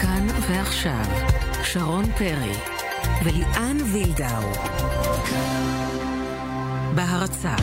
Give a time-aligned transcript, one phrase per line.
[0.00, 1.04] כאן ועכשיו,
[1.64, 2.52] שרון פרי
[3.24, 4.42] וליאן וילדאו.
[6.94, 7.54] בהרצה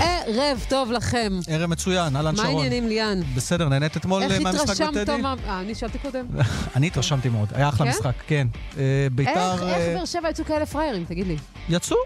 [0.00, 1.32] ערב טוב לכם.
[1.48, 2.48] ערב מצוין, אהלן מה שרון.
[2.48, 3.20] העניינים, ליאן?
[3.34, 4.94] בסדר, נהנית אתמול איך אה, מהמשחק התרשמת?
[4.94, 5.16] בטדי?
[5.22, 6.26] מה- אה, אני שאלתי קודם.
[6.76, 7.92] אני התרשמתי מאוד, היה אחלה כן?
[7.98, 8.46] משחק, כן.
[8.78, 11.36] אה, איך ביתר איך אה, באר שבע יצאו כאלה פראיירים, תגיד לי?
[11.68, 11.96] יצאו,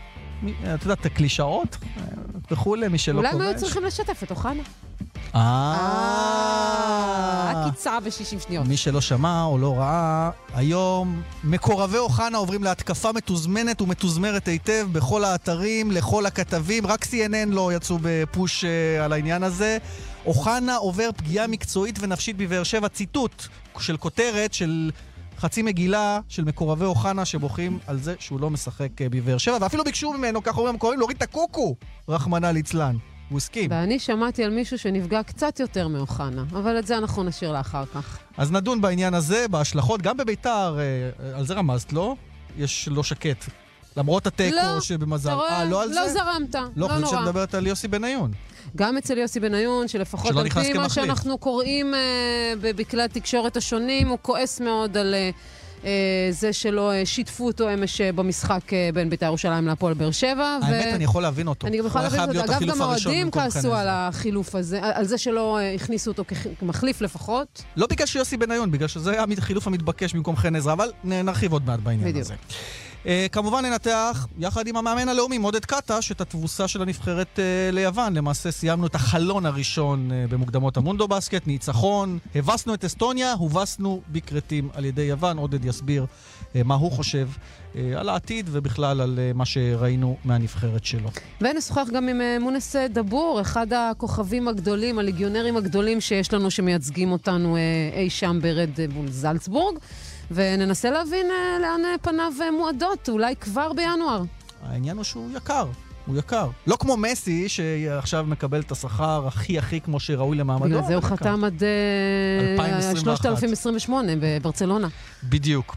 [0.75, 2.03] את יודעת, קלישאות אה,
[2.51, 3.63] וכולי, מי שלא אולי הם היו כובש.
[3.63, 4.63] צריכים לשתף את אוחנה.
[5.35, 6.33] אה,
[7.51, 8.67] הקיצה ב-60 שניות.
[8.67, 15.25] מי שלא שמע או לא ראה, היום מקורבי אוחנה עוברים להתקפה מתוזמנת ומתוזמרת היטב בכל
[15.25, 19.79] האתרים, לכל הכתבים, רק CNN לא יצאו בפוש אה, על העניין הזה.
[20.27, 23.47] אוחנה עובר פגיעה מקצועית ונפשית בבאר שבע, ציטוט
[23.79, 24.91] של כותרת של
[25.43, 29.85] חצי מגילה של מקורבי אוחנה שבוכים על זה שהוא לא משחק אה, בבאר שבע, ואפילו
[29.85, 31.77] ביקשו ממנו, כך אומרים המקורבים, להוריד את הקוקו,
[32.09, 32.97] רחמנא ליצלן.
[33.29, 33.71] הוא הסכים.
[33.71, 38.19] ואני שמעתי על מישהו שנפגע קצת יותר מאוחנה, אבל את זה אנחנו נשאיר לאחר כך.
[38.37, 42.17] אז נדון בעניין הזה, בהשלכות, גם בביתר, אה, על זה רמזת, לא?
[42.59, 43.45] יש לא שקט.
[43.97, 45.31] למרות התיקו לא, שבמזל.
[45.31, 46.13] אה, לא על לא זה?
[46.13, 47.25] זרמת, לא, לא חושבת שאת נורא.
[47.25, 48.33] מדברת על יוסי בניון.
[48.77, 50.89] גם אצל יוסי בניון, שלפחות על פי מה.
[50.89, 55.31] שאנחנו קוראים אה, בכלי התקשורת השונים, הוא כועס מאוד על אה,
[55.85, 58.61] אה, זה שלא אה, שיתפו אותו אמש אה, במשחק
[58.95, 60.59] בין בית"ר ירושלים להפועל באר שבע.
[60.63, 61.67] ו- האמת, אני יכול להבין אותו.
[61.67, 62.31] אני גם היה להבין.
[62.31, 63.87] להיות אגב, גם האוהדים כעסו על.
[63.91, 66.25] החילוף הזה, על זה שלא הכניסו אותו
[66.61, 67.63] כמחליף לפחות.
[67.77, 71.67] לא בגלל שיוסי בניון, בגלל שזה היה החילוף המתבקש במקום חן עזרא, אבל נרחיב עוד
[71.67, 72.21] מעט בעניין בדיוק.
[72.25, 72.35] הזה.
[73.03, 78.15] Uh, כמובן ננתח, יחד עם המאמן הלאומי עודד קטש, את התבוסה של הנבחרת uh, ליוון.
[78.15, 84.69] למעשה סיימנו את החלון הראשון uh, במוקדמות המונדו בסקט, ניצחון, הבסנו את אסטוניה, הובסנו בכרתים
[84.75, 85.39] על ידי יוון.
[85.39, 86.07] עודד יסביר
[86.65, 87.29] מה הוא חושב
[87.97, 91.11] על העתיד ובכלל על מה שראינו מהנבחרת שלו.
[91.41, 97.13] ונשוחח גם עם אה, מונס אה, דבור, אחד הכוכבים הגדולים, הליגיונרים הגדולים שיש לנו, שמייצגים
[97.13, 97.61] אותנו אה,
[97.95, 99.79] אי שם ברד אה, מול זלצבורג.
[100.35, 104.23] וננסה להבין אה, לאן אה, פניו אה, מועדות, אולי כבר בינואר.
[104.63, 105.67] העניין הוא שהוא יקר.
[106.07, 106.49] הוא יקר.
[106.67, 110.65] לא כמו מסי, שעכשיו מקבל את השכר הכי הכי כמו שראוי למעמדו.
[110.65, 111.03] בגלל זה הוא.
[111.03, 113.03] חתם עד אה, 2021.
[113.03, 114.89] 3028 בברצלונה.
[115.25, 115.77] בדיוק.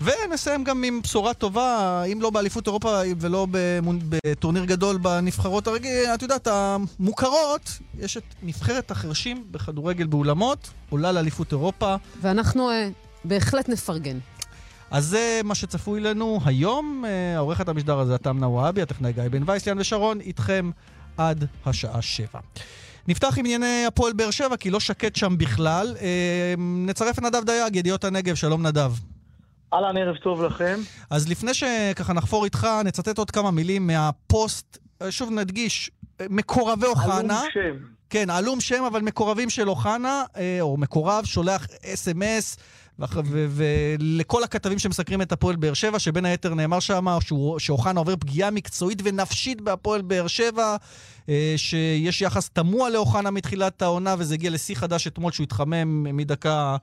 [0.00, 3.46] ונסיים גם עם בשורה טובה, אם לא באליפות אירופה ולא.
[4.24, 11.52] בטורניר גדול בנבחרות הרגיל, את יודעת, המוכרות, יש את נבחרת החרשים בכדורגל באולמות, עולה לאליפות
[11.52, 11.94] אירופה.
[12.20, 12.70] ואנחנו
[13.24, 14.18] בהחלט נפרגן.
[14.90, 17.04] אז זה מה שצפוי לנו היום.
[17.06, 20.70] אה, עורכת המשדר הזה, תמנה וואבי, הטכנאי גיא בן וייסליאן ושרון, איתכם
[21.16, 22.40] עד השעה שבע.
[23.08, 25.96] נפתח עם ענייני הפועל באר שבע, כי לא שקט שם בכלל.
[26.00, 28.92] אה, נצרף את נדב דייג, ידיעות הנגב, שלום נדב.
[29.74, 30.80] אהלן, ערב טוב לכם.
[31.10, 35.90] אז לפני שככה נחפור איתך, נצטט עוד כמה מילים מהפוסט, אה, שוב נדגיש,
[36.30, 37.40] מקורבי אוחנה.
[37.40, 37.84] עלום שם.
[38.10, 40.22] כן, עלום שם, אבל מקורבים של אוחנה,
[40.60, 42.56] או מקורב, שולח אס.אם.אס
[43.24, 47.06] ולכל הכתבים שמסקרים את הפועל באר שבע, שבין היתר נאמר שם
[47.58, 50.76] שאוחנה עובר פגיעה מקצועית ונפשית בהפועל באר שבע,
[51.28, 56.76] אה, שיש יחס תמוה לאוחנה מתחילת העונה, וזה הגיע לשיא חדש אתמול, שהוא התחמם מדקה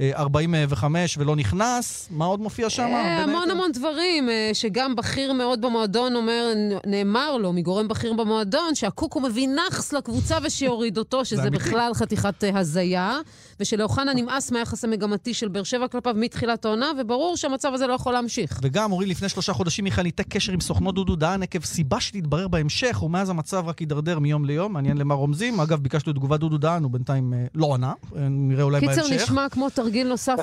[0.00, 2.08] 45 ולא נכנס.
[2.10, 2.82] מה עוד מופיע שם?
[2.82, 3.50] אה, המון?
[3.50, 6.52] המון דברים, אה, שגם בכיר מאוד במועדון אומר,
[6.86, 11.50] נאמר לו מגורם בכיר במועדון, שהקוקו מביא נאחס לקבוצה ושיוריד אותו, שזה.
[11.50, 13.18] בכלל חתיכת אה, הזיה,
[13.60, 18.12] ושלאוחנה נמאס מהיחס המגמתי של באר שבע כלפיו מתחילת העונה, וברור שהמצב הזה לא יכול
[18.12, 18.58] להמשיך.
[18.62, 22.48] וגם, אומרים, לפני שלושה חודשים מיכאל ניתק קשר עם סוכנו דודו דהן עקב סיבה שתתברר
[22.48, 25.60] בהמשך, ומאז המצב רק הידרדר מיום ליום, מעניין למה רומזים.
[25.60, 29.02] אגב, ביקשנו את תגובת דודו דהן, הוא בינתיים אה, לא ענה, אה, נראה אולי קיצר,
[29.02, 29.22] בהמשך.
[29.22, 30.36] נשמע כמו תרגיל נוסף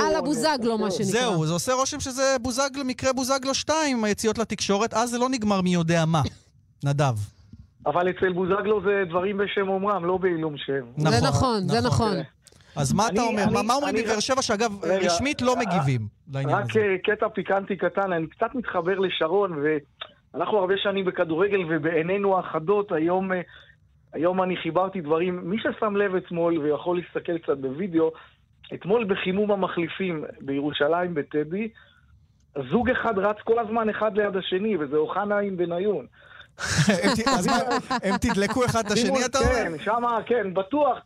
[0.00, 0.90] על הבוזגלו, מה.
[0.90, 1.04] שנקרא.
[1.12, 5.28] זהו, זה עושה רושם שזה בוזגלו, מקרה בוזגלו 2 עם היציאות לתקשורת, אז זה לא
[5.28, 6.22] נגמר מי יודע מה.
[6.86, 7.14] נדב.
[7.86, 10.84] אבל אצל בוזגלו זה דברים בשם אומרם, לא בעילום שם.
[10.96, 12.16] זה נכון, זה נכון.
[12.76, 13.42] אז מה אתה אני- אומר?
[13.42, 16.00] אני- מה- מה אומרים בבאר שבע, שאגב, רגע, רשמית לא אה, מגיבים
[16.32, 16.80] לעניין רק הזה?
[16.80, 19.62] אה, קטע פיקנטי קטן, אני קצת מתחבר לשרון,
[20.34, 23.40] ואנחנו הרבה שנים בכדורגל, ובעינינו האחדות, היום, אה,
[24.12, 28.10] היום אני חיברתי דברים, מי ששם לב אתמול ויכול להסתכל קצת בווידאו,
[28.74, 31.68] אתמול בחימום המחליפים בירושלים בטדי,
[32.70, 36.06] זוג אחד רץ כל הזמן אחד ליד השני, וזה אוחנה עם בניון.
[38.02, 39.50] הם תדלקו אחד את השני, אתה אומר?
[39.54, 40.98] כן, שמה, כן, בטוח,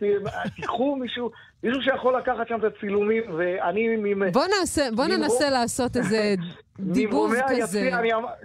[0.57, 1.31] תיקחו מישהו,
[1.63, 3.97] מישהו שיכול לקחת שם את הצילומים, ואני
[4.33, 6.35] בוא נעשה- בוא ממרום- ננסה לעשות איזה
[6.79, 7.91] דיבוב כזה.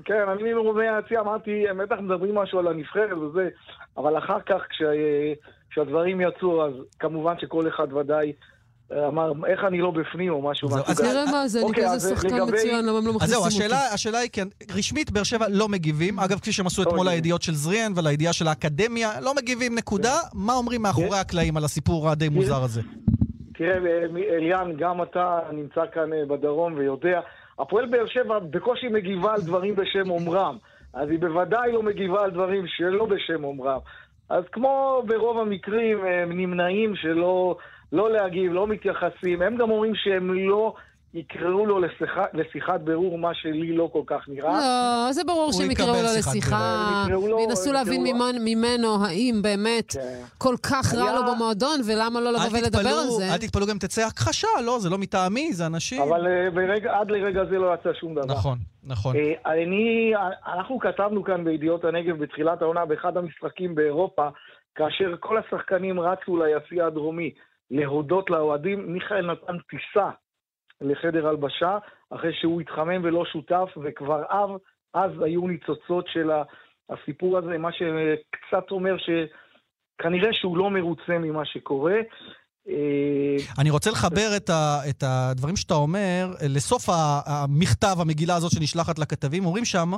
[0.06, 3.50] כן, אני ממרומי היציע אמרתי, הם בטח מדברים משהו על הנבחרת וזה,
[3.98, 5.34] אבל אחר כך כשה-
[5.70, 8.34] כשהדברים יצאו, אז כמובן שכל אחד ודאי
[8.92, 11.14] אמר, איך אני לא בפנים או משהו זהו, אז מהסוג הזה.
[11.14, 13.44] נראה מה זה, אני אוקיי, כזה אז שחקן מצוין, למה הם לא אז מכניסים זהו,
[13.44, 13.56] אותי?
[13.56, 16.20] השאלה, השאלה היא כן, רשמית באר שבע לא מגיבים.
[16.20, 17.16] אגב, כפי שהם עשו אתמול אוי.
[17.16, 20.16] לידיעות של זריאן ולידיעה של האקדמיה, לא מגיבים, נקודה.
[20.34, 22.82] מה אומרים מאחורי הקלעים על הסיפור הדי מוזר הזה?
[23.54, 27.20] תראה, אה, אליאן, גם אתה נמצא כאן אה, בדרום ויודע,
[27.60, 30.58] הפועל באר שבע בקושי מגיבה על דברים בשם אומרם.
[30.94, 33.80] אז היא בוודאי לא מגיבה על דברים שלא בשם אומרם.
[34.30, 37.58] אז כמו ברוב המקרים, הם נמנעים שלא
[37.92, 39.42] לא להגיב, לא מתייחסים.
[39.42, 40.74] הם גם אומרים שהם לא
[41.14, 44.52] יקראו לו לשיחה, לשיחת בירור, מה שלי לא כל כך נראה.
[45.08, 47.06] לא, זה ברור שהם יקראו לו לשיחה,
[47.38, 50.00] וינסו להבין ממנו- ממנו האם באמת כן.
[50.38, 53.34] כל כך רע היה- לו במועדון, ולמה לא לבוא ולדבר על זה.
[53.34, 56.02] אל תתפלאו גם תצא הכחשה, לא, זה לא מטעמי, זה אנשים.
[56.02, 58.26] אבל אה, ברגע, עד לרגע זה לא יצא שום דבר.
[58.34, 59.16] נכון, נכון.
[59.16, 60.12] אה, אני,
[60.56, 64.28] אנחנו כתבנו כאן בידיעות הנגב בתחילת העונה באחד המשחקים באירופה,
[64.76, 67.32] כאשר כל השחקנים רצו ליציע הדרומי
[67.72, 70.10] להודות לאוהדים, מיכאל נתן טיסה
[70.82, 71.78] לחדר הלבשה,
[72.10, 74.50] אחרי שהוא התחמם ולא שותף, וכבר אז,
[74.94, 76.32] אז היו ניצוצות של
[76.90, 81.96] הסיפור הזה, מה שקצת אומר שכנראה שהוא לא מרוצה ממה שקורה.
[82.70, 82.76] אה,
[83.58, 86.90] אני רוצה לחבר את, ה, את הדברים שאתה אומר אה, לסוף
[87.26, 89.46] המכתב, המגילה הזאת שנשלחת לכתבים.
[89.46, 89.92] אומרים שם,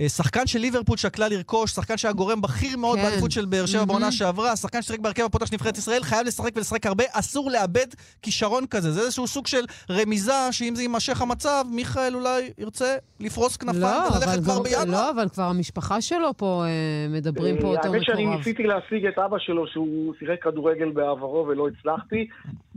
[0.00, 3.04] אה, שחקן של ליברפול שקלה לרכוש, שחקן שהיה גורם בכיר מאוד כן.
[3.04, 3.84] באליפות של באר שבע.
[3.84, 7.86] בעונה שעברה, שחקן ששיחק בהרכב הפותח של נבחרת ישראל, חייב לשחק ולשחק הרבה, אסור לאבד
[8.22, 8.92] כישרון כזה.
[8.92, 14.16] זה איזשהו סוג של רמיזה, שאם זה יימשך המצב, מיכאל אולי ירצה לפרוס כנפיים לא,
[14.16, 14.84] וללכת כבר כבר- בינואר.
[14.84, 16.64] לא, אבל כבר המשפחה שלו פה
[17.10, 18.26] מדברים פה אה, אותו האמת שאני.
[18.26, 22.11] ניסיתי להשיג את אבא שלו שהוא שיחק כדורגל בעברו ולא הצלחתי,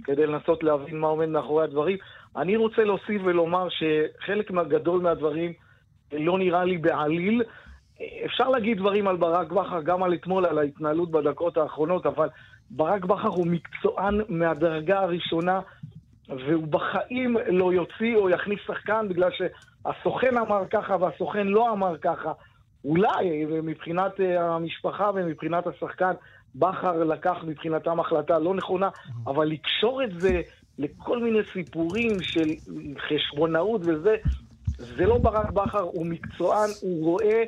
[0.04, 1.98] כדי לנסות להבין מה עומד מאחורי הדברים.
[2.38, 5.54] אני רוצה להוסיף ולומר שחלק מהגדול מהדברים
[6.12, 7.44] לא נראה לי בעליל.
[8.26, 12.30] אפשר להגיד דברים על ברק בכר, גם על אתמול, על ההתנהלות בדקות האחרונות, אבל
[12.70, 15.60] ברק בכר הוא מקצוען מהדרגה הראשונה,
[16.30, 22.32] והוא בחיים לא יוציא או יכניס שחקן בגלל שהסוכן אמר ככה והסוכן לא אמר ככה.
[22.86, 26.14] אולי מבחינת אה, המשפחה ומבחינת השחקן,
[26.56, 28.90] בכר לקח מבחינתם החלטה לא נכונה,
[29.28, 30.42] אבל לקשור את זה
[30.78, 32.50] לכל מיני סיפורים של
[33.10, 34.16] חשבונאות וזה,
[34.78, 37.44] זה לא ברק בכר, הוא מקצוען, הוא רואה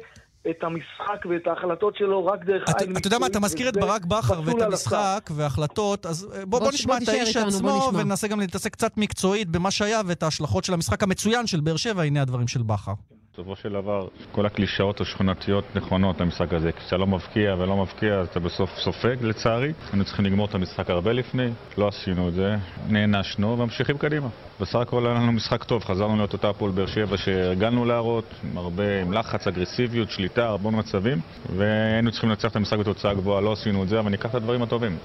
[0.50, 3.70] את המשחק ואת ההחלטות שלו רק דרך אתה, עין אתה יודע מה, אתה מקצועית, מזכיר
[3.70, 7.92] את ברק בכר ואת המשחק והחלטות, אז אה, בוא, בוא נשמע בוא את האיש עצמו.
[7.94, 12.04] וננסה גם להתעסק קצת מקצועית במה שהיה ואת ההשלכות של המשחק המצוין של באר שבע,
[12.04, 12.94] הנה הדברים של בכר.
[13.38, 16.72] בסופו של דבר, כל הקלישאות השכונתיות נכונות למשחק הזה.
[16.72, 19.74] כשאתה לא מבקיע ולא מבקיע, אז אתה בסוף סופג, לצערי.
[19.92, 22.56] היינו צריכים לגמור את המשחק הרבה לפני, לא עשינו את זה,
[22.90, 24.28] נענשנו וממשיכים קדימה.
[24.60, 28.58] בסך הכל היה לנו משחק טוב, חזרנו להיות אותה הפועל באר שבע שהרגלנו להראות, עם
[28.58, 31.18] הרבה, עם לחץ, אגרסיביות, שליטה, הרבה מצבים,
[31.56, 34.62] והיינו צריכים לנצח את המשחק בתוצאה גבוהה, לא עשינו את זה, אבל ניקח את הדברים
[34.62, 34.98] הטובים.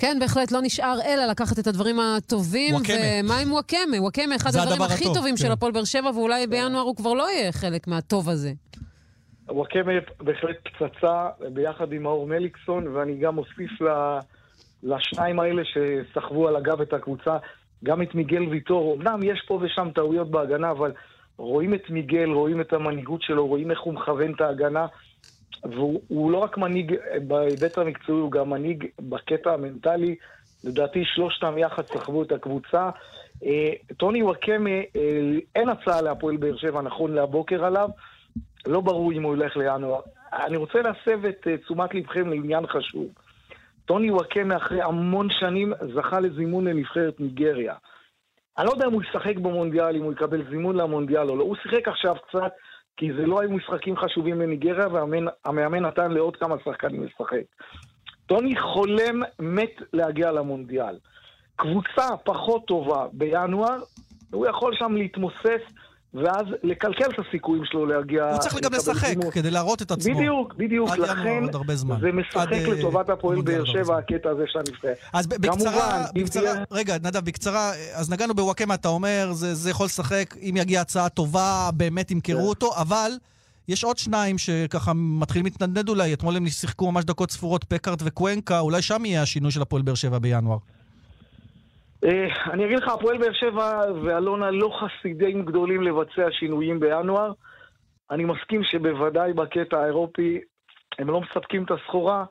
[0.00, 2.74] כן, בהחלט, לא נשאר אלא לקחת את הדברים הטובים.
[2.74, 2.94] וואקמה.
[3.24, 3.96] ומה עם וואקמה?
[4.00, 5.42] וואקמה, אחד הדברים הדבר הכי הטוב, טובים כן.
[5.42, 8.52] של הפועל באר שבע, ואולי בינואר הוא כבר לא יהיה חלק מהטוב הזה.
[9.48, 14.18] וואקמה בהחלט פצצה ביחד עם מאור מליקסון, ואני גם אוסיף ל-
[14.82, 17.36] לשניים האלה שסחבו על הגב את הקבוצה,
[17.84, 18.94] גם את מיגל ויטור.
[18.94, 20.92] אמנם יש פה ושם טעויות בהגנה, אבל
[21.38, 24.86] רואים את מיגל, רואים את המנהיגות שלו, רואים איך הוא מכוון את ההגנה.
[25.64, 26.94] והוא הוא לא רק מנהיג
[27.26, 30.16] בהיבט המקצועי, הוא גם מנהיג בקטע המנטלי.
[30.64, 32.90] לדעתי שלושתם יחד סחבו את הקבוצה.
[33.44, 37.88] אה, טוני וואקמה, אה, אין הצעה להפועל באר שבע נכון להבוקר עליו.
[38.66, 40.00] לא ברור אם הוא ילך לינואר.
[40.32, 43.06] אני רוצה להסב את אה, תשומת לבכם לעניין חשוב.
[43.84, 47.74] טוני וואקמה אחרי המון שנים זכה לזימון לנבחרת ניגריה.
[48.58, 51.44] אני לא יודע אם הוא ישחק במונדיאל, אם הוא יקבל זימון למונדיאל או לא.
[51.44, 52.52] הוא שיחק עכשיו קצת,
[52.96, 57.42] כי זה לא היו משחקים חשובים לניגריה, והמאמן נתן לעוד כמה שחקנים לשחק.
[58.26, 60.98] טוני חולם מת להגיע למונדיאל.
[61.56, 63.78] קבוצה פחות טובה בינואר,
[64.32, 65.62] הוא יכול שם להתמוסס,
[66.14, 68.24] ואז לקלקל את הסיכויים שלו להגיע...
[68.30, 69.30] הוא צריך גם לשחק זימון.
[69.30, 70.14] כדי להראות את עצמו.
[70.14, 70.90] בדיוק, בדיוק.
[70.96, 71.44] לכן.
[72.00, 73.98] זה משחק עד, אה, לטובת הפועל באר שבע.
[73.98, 74.96] הקטע הזה של הנבחרת.
[75.12, 79.70] אז בקצרה, כמובן, בקצרה, תהיה- רגע, נדב, בקצרה, אז נגענו בוואקמה, אתה אומר, זה, זה
[79.70, 82.46] יכול לשחק, אם יגיע הצעה טובה, באמת ימכרו כן.
[82.46, 83.10] אותו, אבל
[83.68, 88.60] יש עוד שניים שככה מתחילים להתנדנד אולי, אתמול הם שיחקו ממש דקות ספורות, פקארט וקוונקה,
[88.60, 90.58] אולי שם יהיה השינוי של הפועל באר שבע בינואר.
[92.04, 97.32] אה, אני אגיד לך, הפועל באר שבע ואלונה לא חסידים גדולים לבצע שינויים בינואר.
[98.10, 100.40] אני מסכים שבוודאי בקטע האירופי
[100.98, 102.24] הם לא מספקים את הסחורה.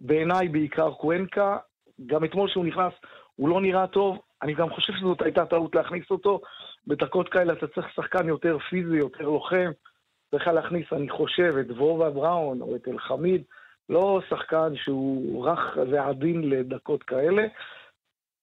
[0.00, 1.56] בעיניי בעיקר קוונקה.
[2.06, 2.92] גם אתמול שהוא נכנס,
[3.36, 4.18] הוא לא נראה טוב.
[4.42, 6.40] אני גם חושב שזאת הייתה טעות להכניס אותו.
[6.86, 9.70] בדקות כאלה אתה צריך שחקן יותר פיזי, יותר לוחם.
[10.30, 13.42] צריך להכניס, אני חושב, את וובה בראון או את אלחמיד.
[13.88, 17.46] לא שחקן שהוא רך ועדין לדקות כאלה.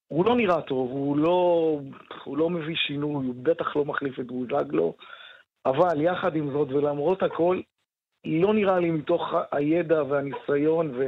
[0.07, 1.79] הוא לא נראה טוב, הוא לא,
[2.23, 4.93] הוא לא מביא שינוי, הוא בטח לא מחליף את בוזגלו,
[5.65, 7.61] אבל יחד עם זאת ולמרות הכל,
[8.25, 9.21] לא נראה לי מתוך
[9.51, 11.07] הידע והניסיון ו,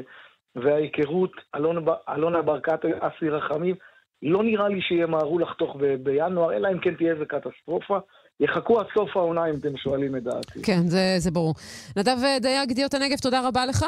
[0.56, 3.76] וההיכרות, אלונה, אלונה ברקת, אסי רחמים,
[4.22, 8.00] לא נראה לי שימהרו לחתוך ב, בינואר, אלא אם כן תהיה איזה קטסטרופה.
[8.40, 10.64] יחכו עד סוף העונה אם אתם שואלים את דעתי.
[10.64, 11.54] כן, זה, זה ברור.
[11.98, 13.86] נדב דייג, גדיות הנגב, תודה רבה לך.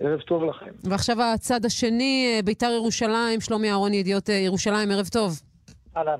[0.00, 0.70] ערב טוב לכם.
[0.84, 5.40] ועכשיו הצד השני, אה, ביתר ירושלים, שלומי אהרון, ידיעות אה, ירושלים, ערב טוב.
[5.96, 6.18] אהלן.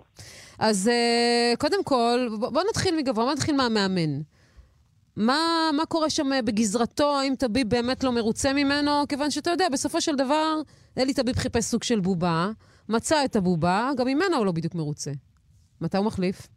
[0.58, 4.20] אז אה, קודם כל, בוא נתחיל מגבוה, בוא נתחיל מהמאמן.
[5.16, 7.16] מה, מה קורה שם בגזרתו?
[7.16, 8.90] האם טביב באמת לא מרוצה ממנו?
[9.08, 10.60] כיוון שאתה יודע, בסופו של דבר,
[10.98, 12.48] אלי טביב חיפש סוג של בובה,
[12.88, 15.10] מצא את הבובה, גם ממנה הוא לא בדיוק מרוצה.
[15.80, 16.48] מתי הוא מחליף?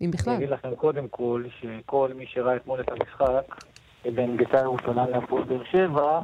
[0.00, 0.34] אם בכלל.
[0.34, 3.64] אני אגיד לכם קודם כל, שכל מי שראה אתמול את המשחק,
[4.10, 6.20] בין בית"ר ירושלים להפועל באר שבע,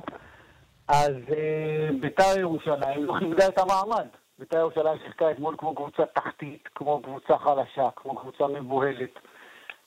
[0.89, 4.07] אז אה, בית"ר ירושלים לא כיבדה את המעמד.
[4.39, 9.19] בית"ר ירושלים שיחקה אתמול כמו קבוצה תחתית, כמו קבוצה חלשה, כמו קבוצה מבוהלת,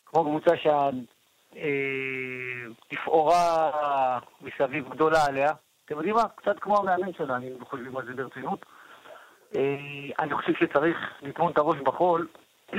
[0.06, 0.52] כמו קבוצה
[2.92, 5.52] שהתפאורה אה, מסביב גדולה עליה.
[5.86, 6.24] אתם יודעים מה?
[6.36, 8.66] קצת כמו המאמן שלה, אני חושבים על זה ברצינות.
[9.56, 9.62] אה,
[10.20, 12.28] אני חושב שצריך לטמון את הראש בחול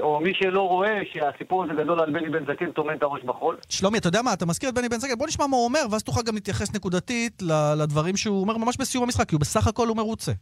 [0.00, 3.56] או מי שלא רואה שהסיפור הזה גדול על בני בן זקן, טומן את הראש בחול.
[3.68, 5.80] שלומי, אתה יודע מה, אתה מזכיר את בני בן זקן, בוא נשמע מה הוא אומר,
[5.90, 7.42] ואז תוכל גם להתייחס נקודתית
[7.76, 10.32] לדברים שהוא אומר ממש בסיום המשחק, כי הוא בסך הכל הוא מרוצה.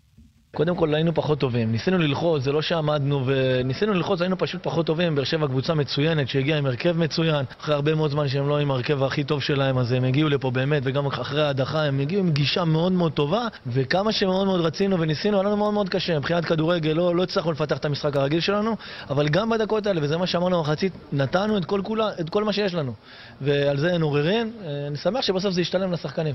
[0.54, 4.86] קודם כל היינו פחות טובים, ניסינו ללחוץ, זה לא שעמדנו וניסינו ללחוץ, היינו פשוט פחות
[4.86, 8.58] טובים, באר שבע קבוצה מצוינת שהגיעה עם הרכב מצוין, אחרי הרבה מאוד זמן שהם לא
[8.58, 12.22] עם הרכב הכי טוב שלהם, אז הם הגיעו לפה באמת, וגם אחרי ההדחה הם הגיעו
[12.22, 16.18] עם גישה מאוד מאוד טובה, וכמה שמאוד מאוד רצינו וניסינו, היה לנו מאוד מאוד קשה,
[16.18, 18.76] מבחינת כדורגל לא, לא הצלחנו לפתח את המשחק הרגיל שלנו,
[19.10, 22.52] אבל גם בדקות האלה, וזה מה שאמרנו במחצית, נתנו את כל, כולה, את כל מה
[22.52, 22.92] שיש לנו,
[23.40, 24.52] ועל זה אין עוררין,
[24.86, 26.34] אני שמח שבסוף זה ישתלם לשחקנים.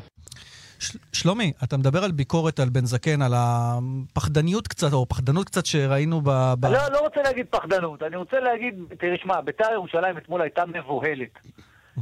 [1.14, 6.22] שלומי, אתה מדבר על ביקורת על בן זקן, על הפחדניות קצת, או פחדנות קצת שראינו
[6.22, 6.54] ב...
[6.60, 6.66] ב...
[6.66, 11.40] לא, לא רוצה להגיד פחדנות, אני רוצה להגיד, תראה, שמע, ביתר ירושלים אתמול הייתה מבוהלת.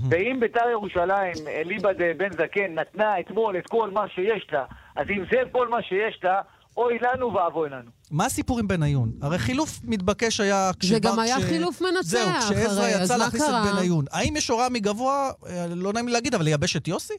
[0.10, 5.24] ואם ביתר ירושלים, אליבא בן זקן, נתנה אתמול את כל מה שיש לה, אז אם
[5.32, 6.42] זה כל מה שיש לה,
[6.78, 7.90] אוי לנו ואבוי לנו.
[8.12, 9.12] מה הסיפור עם בניון?
[9.22, 10.94] הרי חילוף מתבקש היה כשבר...
[10.94, 11.44] זה גם היה ש...
[11.44, 12.02] חילוף מנצח.
[12.02, 14.06] זהו, כשעזרא יצא להכניס את בניון.
[14.12, 17.14] האם יש הוראה מגבוה, אה, לא נעים לי להגיד, אבל לייבש את יוסי?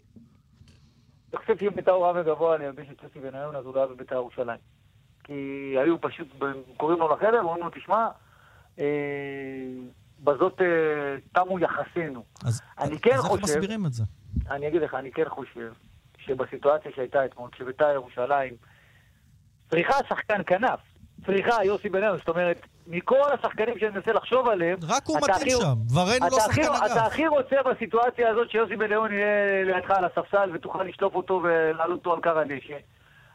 [1.32, 3.94] אני חושב שאם ביתר הוא רע וגבוה, אני את יוסי בניון, אז הוא לא היה
[3.94, 4.58] בביתר ירושלים.
[5.24, 6.28] כי היו פשוט,
[6.76, 8.08] קוראים לו לחדר, אומרים לו, תשמע,
[8.78, 8.84] אה,
[10.20, 12.24] בזאת אה, תמו יחסינו.
[12.44, 13.44] אז, אני כן אז חושב...
[13.44, 14.04] איך מסבירים את זה?
[14.50, 15.72] אני אגיד לך, אני כן חושב
[16.18, 18.54] שבסיטואציה שהייתה אתמול, כשביתר ירושלים
[19.70, 20.80] צריכה שחקן כנף,
[21.26, 24.76] צריכה יוסי בניון, זאת אומרת, מכל השחקנים שאני מנסה לחשוב עליהם...
[24.88, 26.92] רק הוא מתאים שם, ורן לא שחקן אגב.
[26.92, 31.98] אתה הכי רוצה בסיטואציה הזאת שיוסי בניון יהיה לידך על הספסל ותוכל לשלוף אותו ולעלות
[31.98, 32.76] אותו על קר הדשא.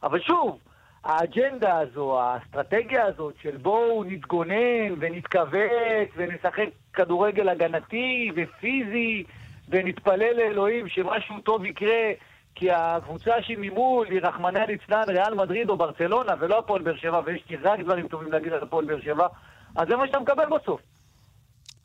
[0.04, 0.60] אבל שוב,
[1.04, 9.24] האג'נדה הזו, האסטרטגיה הזאת של בואו נתגונן ונתכווץ ונשחק כדורגל הגנתי ופיזי
[9.70, 12.12] ונתפלל לאלוהים שמשהו טוב יקרה
[12.60, 17.44] כי הקבוצה שממול היא רחמנא ליצלן, ריאל מדריד או ברצלונה, ולא הפועל באר שבע, ויש
[17.50, 19.28] לי רק דברים טובים להגיד על הפועל באר שבע,
[19.76, 20.82] אז זה מה שאתה מקבל בסוף.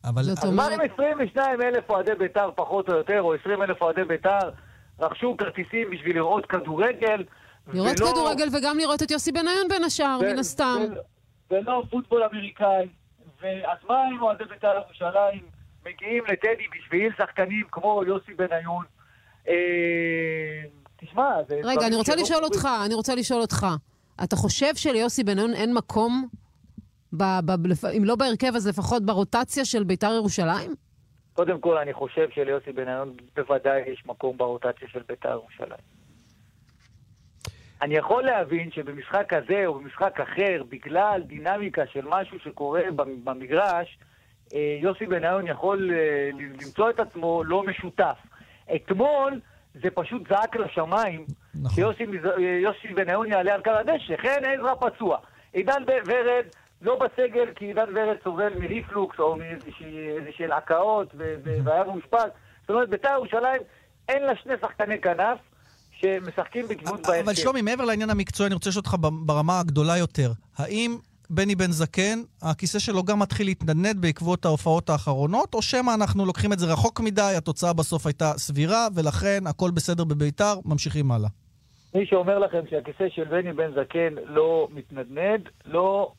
[0.05, 0.21] אבל...
[0.21, 4.51] אז מה אם 22 אלף אוהדי בית"ר פחות או יותר, או 20 אלף אוהדי בית"ר,
[5.01, 7.25] רכשו כרטיסים בשביל לראות כדורגל,
[7.73, 8.11] לראות ולא...
[8.11, 10.33] כדורגל וגם לראות את יוסי בניון בין השאר, ו...
[10.33, 10.79] מן הסתם.
[10.91, 11.55] ו...
[11.55, 12.89] ולא פוטבול אמריקאי.
[13.43, 15.43] ואז מה אם אוהדי בית"ר ירושלים
[15.87, 18.85] מגיעים לטדי בשביל שחקנים כמו יוסי בניון?
[19.49, 19.55] אה,
[20.97, 21.61] תשמע, זה...
[21.65, 23.67] רגע, אני רוצה לשאול אותך, אני רוצה לשאול אותך.
[24.25, 26.29] אתה חושב שליוסי בניון אין מקום,
[27.13, 27.51] ב, ב,
[27.97, 30.75] אם לא בהרכב, אז לפחות ברוטציה של בית"ר ירושלים?
[31.33, 35.93] קודם כל, אני חושב שליוסי בניון בוודאי יש מקום ברוטציה של בית"ר ירושלים.
[37.83, 42.83] אני יכול להבין שבמשחק כזה או במשחק אחר, בגלל דינמיקה של משהו שקורה
[43.25, 43.99] במגרש,
[44.55, 48.17] אה, יוסי בניון יכול אה, למצוא את עצמו לא משותף.
[48.75, 49.41] אתמול
[49.83, 51.95] זה פשוט זעק לשמיים, נכון.
[52.39, 55.19] שיוסי בניון יעלה על קר הדשא, חן עזרא פצוע.
[55.53, 56.45] עידן ורד
[56.83, 61.15] לא בסגל כי עידן ורד סובל מריפלוקס או מאיזשהן הקאות
[61.65, 62.31] והיה מאושפז.
[62.61, 63.63] זאת אומרת, בית"ר ירושלים
[64.09, 65.39] אין לה שני שחקני כנף.
[66.03, 67.23] שמשחקים בקביעות בהרכב.
[67.25, 70.33] אבל שלומי, מעבר לעניין המקצועי, אני רוצה לשאול אותך ברמה הגדולה יותר.
[70.57, 70.97] האם
[71.35, 76.53] בני בן זקן, הכיסא שלו גם מתחיל להתנדנד בעקבות ההופעות האחרונות, או שמא אנחנו לוקחים
[76.53, 81.29] את זה רחוק מדי, התוצאה בסוף הייתה סבירה, ולכן הכל בסדר בביתר, ממשיכים הלאה.
[81.95, 86.13] מי שאומר לכם שהכיסא של בני בן זקן לא מתנדנד, לא...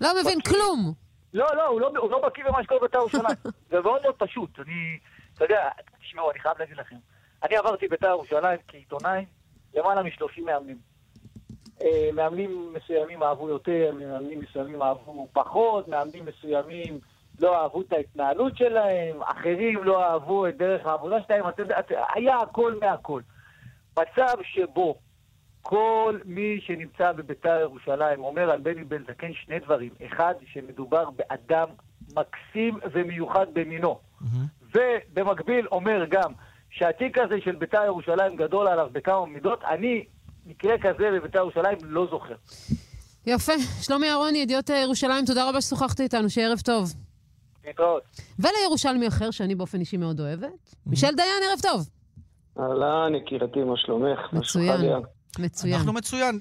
[0.00, 0.52] לא מבין בקיא.
[0.52, 0.92] כלום.
[1.34, 3.36] לא, לא, הוא לא, הוא לא בקיא במה שקורה ביתר ירושלים.
[3.70, 4.50] זה מאוד מאוד פשוט.
[4.58, 4.98] אני,
[5.34, 5.68] אתה יודע,
[6.00, 6.96] תשמעו, אני חייב להגיד לכם.
[7.42, 9.24] אני עברתי ביתר ירושלים כעיתונאי
[9.74, 10.93] למעלה מ-30 מאמנים.
[11.82, 16.98] אה, מאמנים מסוימים אהבו יותר, מאמנים מסוימים אהבו פחות, מאמנים מסוימים
[17.40, 21.80] לא אהבו את ההתנהלות שלהם, אחרים לא אהבו את דרך העבודה שלהם, אתה יודע,
[22.14, 23.22] היה הכל מהכל.
[23.92, 24.98] מצב שבו
[25.62, 29.90] כל מי שנמצא בביתר ירושלים אומר על בני בן זקן שני דברים.
[30.06, 31.68] אחד, שמדובר באדם
[32.16, 33.98] מקסים ומיוחד במינו.
[34.74, 36.32] ובמקביל אומר גם
[36.70, 39.64] שהתיק הזה של ביתר ירושלים גדול עליו בכמה מידות.
[39.64, 40.04] אני,
[40.46, 42.34] מקרה כזה בביתר ירושלים לא זוכר.
[43.26, 43.52] יפה.
[43.82, 46.94] שלומי אהרוני, ידיעות ירושלים, תודה רבה ששוחחת איתנו, שערב טוב.
[47.66, 48.02] להתראות.
[48.38, 51.88] ולירושלמי אחר, שאני באופן אישי מאוד אוהבת, מישל דיין, ערב טוב.
[52.60, 54.18] אהלן, יקירתי, מה שלומך?
[54.32, 55.02] מצוין.
[55.38, 55.74] מצוין.
[55.74, 56.38] אנחנו מצוין.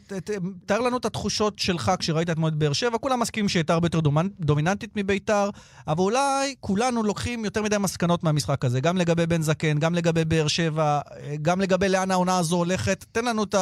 [0.66, 2.98] תאר לנו את התחושות שלך כשראית אתמול את באר שבע.
[2.98, 4.00] כולם מסכימים שהיא הייתה הרבה יותר
[4.40, 5.50] דומיננטית מביתר,
[5.88, 10.26] אבל אולי כולנו לוקחים יותר מדי מסקנות מהמשחק הזה, גם לגבי בן זקן, גם לגבי
[10.26, 11.00] באר שבע,
[11.42, 13.06] גם לגבי לאן העונה הזו הולכת.
[13.12, 13.56] תן לנו את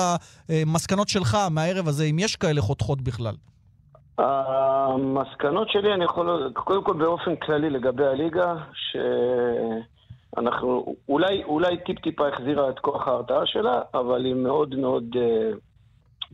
[0.49, 3.35] המסקנות שלך מהערב הזה, אם יש כאלה חותכות בכלל.
[4.17, 8.53] המסקנות שלי, אני יכול, קודם כל באופן כללי לגבי הליגה,
[10.35, 15.51] שאנחנו, אולי, אולי טיפ-טיפה החזירה את כוח ההרתעה שלה, אבל היא מאוד מאוד אה,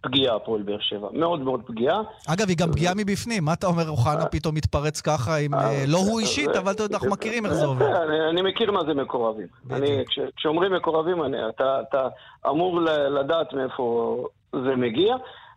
[0.02, 1.08] פגיעה, הפועל באר שבע.
[1.14, 2.02] מאוד מאוד פגיעה.
[2.28, 3.44] אגב, היא גם פגיעה מבפנים.
[3.44, 6.96] מה אתה אומר, אוחנה פתאום מתפרץ ככה, עם, אה, לא הוא אישית, אבל אתה יודע,
[6.96, 8.04] אנחנו מכירים איך זה עובר.
[8.04, 9.48] אני, אני מכיר מה זה מקורבים.
[9.72, 12.08] אני, כש, כשאומרים מקורבים, אני, אתה, אתה
[12.50, 12.82] אמור
[13.20, 14.18] לדעת מאיפה
[14.54, 15.16] זה מגיע,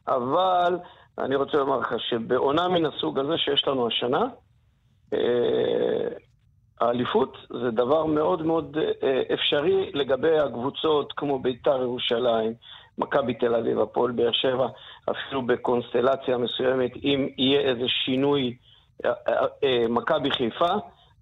[0.09, 0.79] אבל
[1.19, 4.25] אני רוצה לומר לך שבעונה מן הסוג הזה שיש לנו השנה,
[5.15, 6.09] אה,
[6.81, 12.53] האליפות זה דבר מאוד מאוד אה, אפשרי לגבי הקבוצות כמו בית"ר ירושלים,
[12.99, 14.67] מכבי תל אביב, הפועל באר שבע,
[15.11, 18.57] אפילו בקונסטלציה מסוימת, אם יהיה איזה שינוי,
[19.05, 20.75] אה, אה, אה, מכבי חיפה,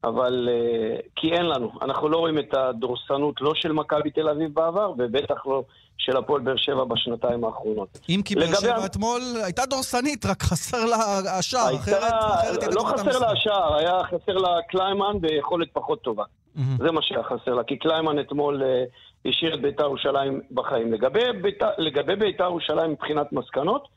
[0.05, 1.71] אבל אה, כי אין לנו.
[1.83, 5.63] אנחנו לא רואים את הדורסנות לא של מכבי תל אביב בעבר, ובטח לא
[5.99, 7.99] של הפועל באר שבע בשנתיים האחרונות.
[8.09, 10.97] אם כי באר שבע אתמול הייתה דורסנית, רק חסר לה
[11.39, 13.31] השער, אחרת אחרת היא לא חסר לה.
[13.31, 16.25] השער, היה חסר לה קליימן ביכולת פחות טובה.
[16.55, 16.77] מהמם.
[16.81, 18.85] זה מה שהיה חסר לה, כי קליימן אתמול אה,
[19.31, 20.93] השאיר את בית"ר ירושלים בחיים.
[20.93, 23.89] לגבי בית"ר- לגבי בית"ר ירושלים מבחינת מסקנות,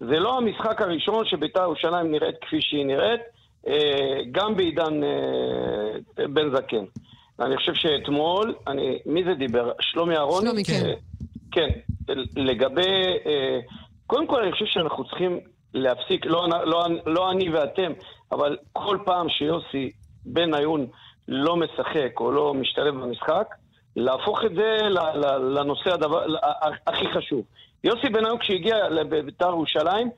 [0.00, 3.20] זה לא המשחק הראשון שבית"ר ירושלים נראית כפי שהיא נראית,
[3.68, 3.74] אה,
[4.32, 5.08] גם בעידן אה,
[6.28, 6.84] בן זקן.
[7.40, 9.72] אני חושב שאתמול, אני, מי זה דיבר?
[9.80, 10.46] שלומי אהרוני?
[10.46, 10.92] שלומי, כן.
[11.56, 11.68] כן,
[12.36, 12.82] לגבי...
[13.26, 13.58] אה,
[14.06, 15.40] קודם כל, אני חושב שאנחנו צריכים
[15.74, 17.92] להפסיק, לא, לא, לא אני ואתם,
[18.32, 19.92] אבל כל פעם שיוסי
[20.26, 20.86] בניון
[21.28, 23.54] לא משחק או לא משתלב במשחק,
[23.96, 24.76] להפוך את זה
[25.54, 26.26] לנושא הדבר,
[26.86, 27.42] הכי חשוב.
[27.84, 30.10] יוסי בניון כשהגיע לבית"ר ירושלים,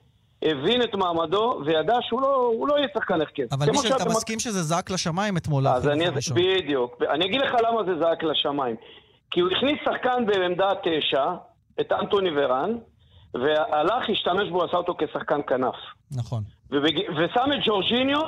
[0.42, 3.42] הבין את מעמדו וידע שהוא לא, לא יהיה שחקן הרכב.
[3.53, 6.05] אבל מישל, אתה מסכים שזה זעק לשמיים אתמול, אז אני.
[6.35, 7.03] בדיוק.
[7.11, 8.77] אני אגיד לך למה זה זעק לשמיים.
[9.31, 11.25] כי הוא הכניס שחקן בעמדה תשע,
[11.81, 12.71] את אנטוני ורן,
[13.35, 15.75] והלך, השתמש בו, עשה אותו כשחקן כנף.
[16.17, 16.43] נכון.
[16.71, 16.99] ובג...
[16.99, 18.21] ושם את ג'ורג'יניו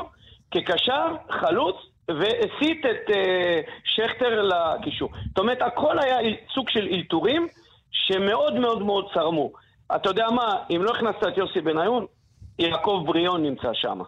[0.50, 1.76] כקשר, חלוץ,
[2.08, 5.10] והסיט את אה, שכטר לקישור.
[5.28, 6.16] זאת אומרת, הכל היה
[6.54, 7.48] סוג של אלתורים
[7.90, 9.50] שמאוד מאוד מאוד צרמו.
[9.96, 12.06] אתה יודע מה, אם לא הכנסת את יוסי בניון,
[12.58, 14.00] יעקב בריאון נמצא שם.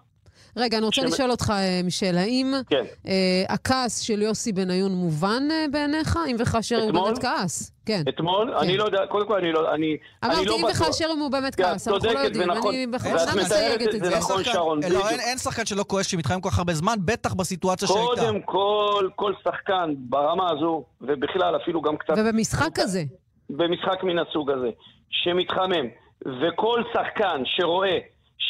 [0.56, 2.84] רגע, אני רוצה שמ- לשאול אותך, אה, מישל, האם כן.
[3.06, 6.18] אה, הכעס של יוסי בניון מובן אה, בעיניך?
[6.30, 6.92] אם וכאשר הוא?
[6.92, 7.72] באמת כעס?
[7.86, 8.02] כן.
[8.08, 10.64] אתמול, אני לא יודע, קודם כל אני לא, אני, אני אמרתי, לא אם.
[10.64, 12.50] וכאשר הוא באמת כן, כעס, אנחנו לא יודעים.
[12.50, 12.74] ונכון.
[12.74, 14.16] אני בכוונה מסייגת את זה זה.
[14.16, 15.06] נכון, שרון, לא, בדיוק.
[15.06, 18.20] אין, אין שחקן שלא כועס שמתחרים כל כך הרבה זמן, בטח בסיטואציה שהייתה.
[18.22, 23.02] קודם כל, כל שחקן ברמה הזו, ובכלל אפילו גם קצת ובמשחק הזה,
[23.50, 24.68] במשחק מן הסוג הזה,
[25.10, 25.86] שמתחמם,
[26.26, 27.98] וכל שחקן שרואה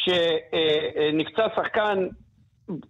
[0.03, 2.07] שנפצע שחקן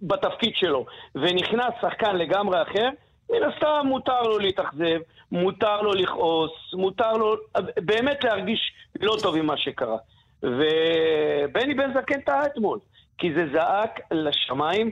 [0.01, 0.85] בתפקיד שלו,
[1.15, 2.89] ונכנס שחקן לגמרי אחר,
[3.29, 4.99] מן הסתם מותר לו להתאכזב,
[5.31, 7.35] מותר לו לכעוס, מותר לו
[7.77, 9.97] באמת להרגיש לא טוב עם מה שקרה.
[10.43, 12.79] ובני בן זקן טעה אתמול,
[13.17, 14.91] כי זה זעק לשמיים,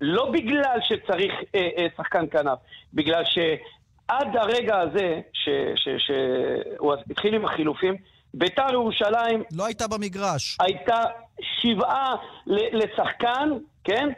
[0.00, 2.58] לא בגלל שצריך אה, אה, שחקן כנף,
[2.94, 7.96] בגלל שעד הרגע הזה, שהוא התחיל עם החילופים,
[8.38, 10.58] ביתר ירושלים לא הייתה במגרש.
[10.60, 11.04] הייתה
[11.42, 13.50] שבעה לשחקן,
[13.84, 14.08] כן?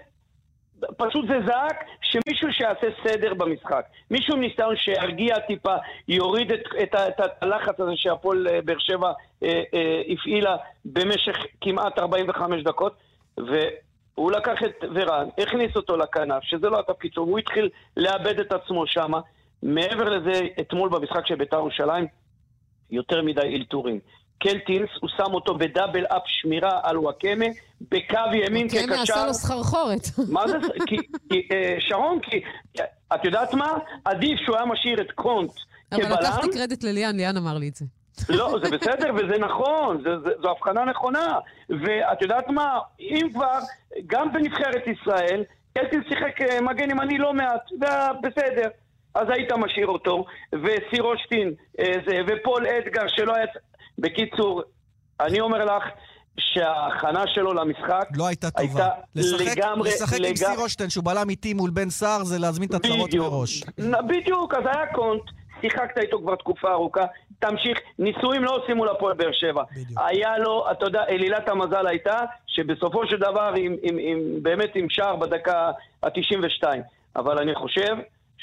[0.96, 3.84] פשוט זה זעק שמישהו שיעשה סדר במשחק.
[4.10, 5.74] מישהו עם ניסיון שירגיע טיפה,
[6.08, 11.98] יוריד את, את, את הלחץ הזה שהפועל אה, באר שבע אה, אה, הפעילה במשך כמעט
[11.98, 12.92] 45 דקות,
[13.36, 18.52] והוא לקח את ורן, הכניס אותו לכנף, שזה לא התפקיד שלו, הוא התחיל לאבד את
[18.52, 19.20] עצמו שמה.
[19.62, 22.06] מעבר לזה, אתמול במשחק של בית"ר ירושלים,
[22.90, 23.98] יותר מדי אלתורים.
[24.38, 27.46] קלטינס, הוא שם אותו בדאבל אפ שמירה על וואקמה,
[27.80, 29.02] בקו ימין כקשר.
[29.02, 30.00] עשה לו סחרחורת.
[30.28, 30.56] מה זה?
[30.86, 30.96] כי,
[31.30, 32.40] כי, אה, שרון, כי
[33.14, 33.72] את יודעת מה?
[34.04, 35.50] עדיף שהוא היה משאיר את קונט
[35.92, 36.16] אבל כבלם.
[36.20, 37.84] לקחתי קרדיט לליאן, ליאן אמר לי את זה.
[38.28, 41.38] לא, זה בסדר וזה נכון, זה, זה, זו הבחנה נכונה.
[41.68, 43.58] ואת יודעת מה, אם כבר,
[44.06, 45.44] גם בנבחרת ישראל,
[45.76, 47.86] אלטין שיחק אה, מגן ימני לא מעט, זה
[48.22, 48.68] בסדר.
[49.14, 53.46] אז היית משאיר אותו, וסירושטין, אה, זה, ופול אדגר שלא היה...
[53.98, 54.62] בקיצור,
[55.20, 55.82] אני אומר לך,
[56.38, 58.62] שההכנה שלו למשחק לא הייתה טובה.
[58.64, 59.90] הייתה לשחק, לגמרי...
[59.90, 63.14] לשחק עם לגמרי- סירושטיין, שהוא בלם איטי מול בן סער, זה להזמין את הצרות.
[63.14, 63.62] מראש.
[64.08, 65.22] בדיוק, אז היה קונט,
[65.60, 67.04] שיחקת איתו כבר תקופה ארוכה,
[67.38, 69.62] תמשיך, ניסויים לא עושים מול הפועל באר שבע.
[69.72, 70.00] בדיוק.
[70.06, 74.86] היה לו, אתה יודע, אלילת המזל הייתה, שבסופו של דבר, עם, עם, עם, באמת עם
[74.90, 75.70] שער בדקה
[76.02, 76.64] ה-92.
[77.16, 77.96] אבל אני חושב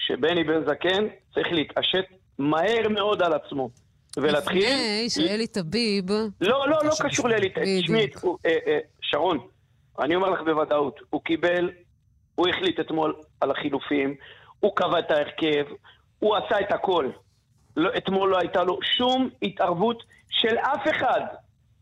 [0.06, 2.06] שבני בן זקן צריך להתעשת
[2.40, 3.70] מהר מאוד על עצמו.
[4.18, 4.58] ולהתחיל...
[4.58, 6.12] לפני שאלי טביב...
[6.12, 7.50] לא, לא, לא קשור לאלי.
[7.50, 7.86] בדיוק.
[7.86, 8.08] תשמעי,
[8.46, 9.38] אה, אה, שרון,
[10.00, 11.72] אני אומר לך בוודאות, הוא קיבל,
[12.36, 14.16] הוא החליט אתמול על החילופים,
[14.60, 15.66] הוא קבע את ההרכב,
[16.20, 17.10] הוא עשה את הכל.
[17.78, 21.22] לא, אתמול לא הייתה לו שום התערבות של אף אחד.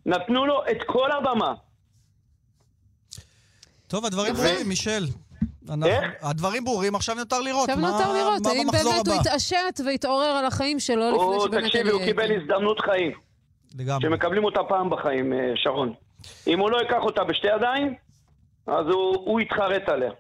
[0.05, 1.53] נתנו לו את כל הבמה.
[3.87, 5.03] טוב, הדברים ברורים, מישל.
[5.69, 6.11] אנחנו- איך?
[6.21, 9.13] הדברים ברורים, עכשיו נותר לראות עכשיו מה נותר לראות, מה האם באמת הוא הבא.
[9.21, 11.63] יתעשת ויתעורר על החיים שלו לפני הוא, שבאמת...
[11.65, 13.11] תקשיבי, הוא קיבל הזדמנות חיים,
[13.79, 14.01] לגמרי.
[14.09, 15.93] שמקבלים אותה פעם בחיים, אה, שרון.
[16.47, 17.93] אם הוא לא ייקח אותה בשתי ידיים,
[18.67, 20.11] אז הוא, הוא יתחרט עליה.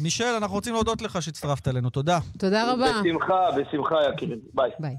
[0.00, 2.18] מישל, אנחנו רוצים להודות לך שהצטרפת אלינו, תודה.
[2.38, 2.86] תודה רבה.
[3.04, 4.36] בשמחה, בשמחה, יקירי.
[4.54, 4.70] ביי.
[4.78, 4.94] ביי.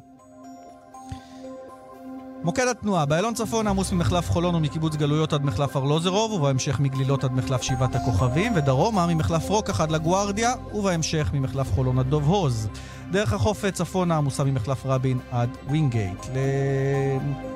[2.44, 7.32] מוקד התנועה, באיילון צפון עמוס ממחלף חולון ומקיבוץ גלויות עד מחלף ארלוזרוב, ובהמשך מגלילות עד
[7.34, 12.70] מחלף שבעת הכוכבים, ודרומה ממחלף רוקח עד לגוארדיה, ובהמשך ממחלף חולון עד דוב הוז.
[13.12, 16.26] דרך החוף צפונה עמוסה ממחלף רבין עד ווינגייט.
[16.26, 16.38] ל...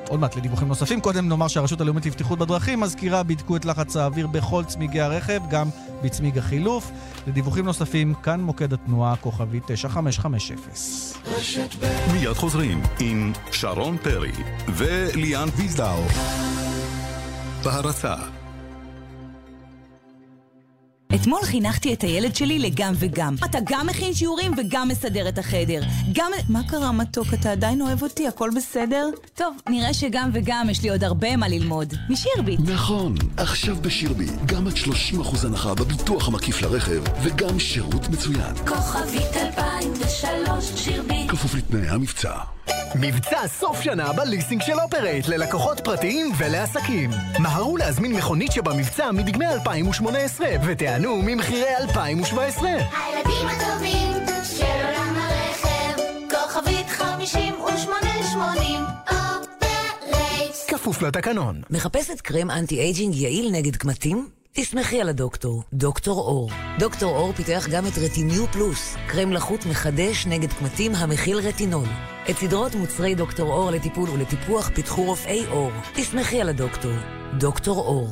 [0.09, 1.01] עוד מעט לדיווחים נוספים.
[1.01, 5.69] קודם נאמר שהרשות הלאומית לבטיחות בדרכים מזכירה בדקו את לחץ האוויר בכל צמיגי הרכב, גם
[6.03, 6.91] בצמיג החילוף.
[7.27, 10.57] לדיווחים נוספים, כאן מוקד התנועה, כוכבית 9550.
[12.13, 14.31] מיד חוזרים עם שרון פרי
[14.67, 16.03] וליאן וילדאו.
[17.63, 18.15] בהרצה
[21.15, 23.35] אתמול חינכתי את הילד שלי לגם וגם.
[23.45, 25.81] אתה גם מכין שיעורים וגם מסדר את החדר.
[26.13, 26.31] גם...
[26.49, 27.33] מה קרה, מתוק?
[27.33, 28.27] אתה עדיין אוהב אותי?
[28.27, 29.09] הכל בסדר?
[29.33, 31.93] טוב, נראה שגם וגם יש לי עוד הרבה מה ללמוד.
[32.09, 32.59] משירביט.
[32.63, 38.55] נכון, עכשיו בשירבי, גם עד 30% הנחה בביטוח המקיף לרכב, וגם שירות מצוין.
[38.67, 41.31] כוכבית 2003, שירביט.
[41.31, 42.54] כפוף לתנאי המבצע.
[42.95, 47.09] מבצע סוף שנה בליסינג של אופרייט ללקוחות פרטיים ולעסקים.
[47.39, 52.69] מהרו להזמין מכונית שבמבצע מדגמי 2018 ותיהנו ממחירי 2017.
[52.69, 54.11] הילדים הטובים
[54.57, 60.55] של עולם הרכב, כוכבית 5880, אופרייט.
[60.67, 61.61] כפוף לתקנון.
[61.69, 64.29] מחפשת קרם anti-aging יעיל נגד קמטים?
[64.57, 66.49] תסמכי על הדוקטור, דוקטור אור.
[66.79, 71.87] דוקטור אור פיתח גם את רטיניו פלוס, קרם לחות מחדש נגד קמטים המכיל רטינול.
[72.29, 75.71] את סדרות מוצרי דוקטור אור לטיפול ולטיפוח פיתחו רופאי אור.
[75.93, 76.91] תסמכי על הדוקטור,
[77.37, 78.09] דוקטור אור.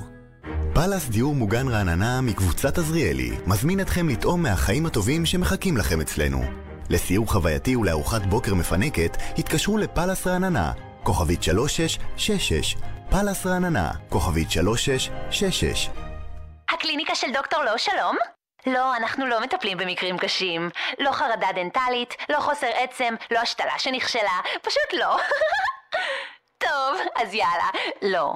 [0.73, 6.41] פאלאס דיור מוגן רעננה מקבוצת עזריאלי מזמין אתכם לטעום מהחיים הטובים שמחכים לכם אצלנו.
[6.89, 10.71] לסיור חווייתי ולארוחת בוקר מפנקת, התקשרו לפאלאס רעננה,
[11.03, 12.75] כוכבית 3666,
[13.10, 15.89] פאלאס רעננה, כוכבית 3666.
[16.69, 18.17] הקליניקה של דוקטור לא שלום?
[18.67, 20.69] לא, אנחנו לא מטפלים במקרים קשים.
[20.99, 25.17] לא חרדה דנטלית, לא חוסר עצם, לא השתלה שנכשלה, פשוט לא.
[26.63, 27.69] טוב, אז יאללה,
[28.02, 28.34] לא.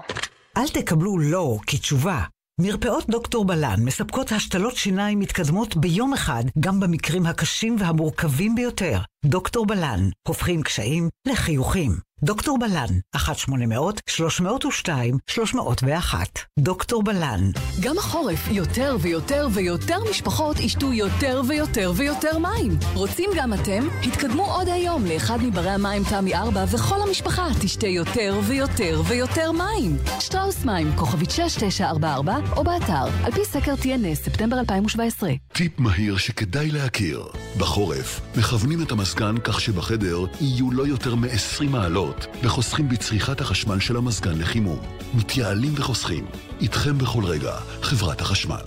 [0.58, 2.20] אל תקבלו לא כתשובה.
[2.62, 9.00] מרפאות דוקטור בלן מספקות השתלות שיניים מתקדמות ביום אחד, גם במקרים הקשים והמורכבים ביותר.
[9.25, 11.97] דוקטור בלן, הופכים קשיים לחיוכים.
[12.23, 16.13] דוקטור בלן, 1-800-302-301.
[16.60, 17.51] דוקטור בלן.
[17.82, 22.77] גם החורף יותר ויותר ויותר משפחות ישתו יותר ויותר ויותר מים.
[22.93, 23.88] רוצים גם אתם?
[24.03, 29.97] התקדמו עוד היום לאחד מברי המים תמי 4 וכל המשפחה תשתה יותר ויותר ויותר מים.
[30.19, 35.30] שטראוס מים, כוכבית 6944 או באתר, על פי סקר TNS, ספטמבר 2017.
[35.53, 37.27] טיפ מהיר שכדאי להכיר.
[37.58, 43.98] בחורף, מכוונים את המזגן כך שבחדר יהיו לא יותר מ-20 מעלות, וחוסכים בצריכת החשמל של
[43.98, 44.80] המזגן לחימום.
[45.13, 46.26] מתייעלים וחוסכים.
[46.62, 48.62] איתכם בכל רגע, חברת החשמל.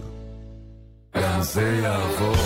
[1.17, 2.37] גם זה יעבור.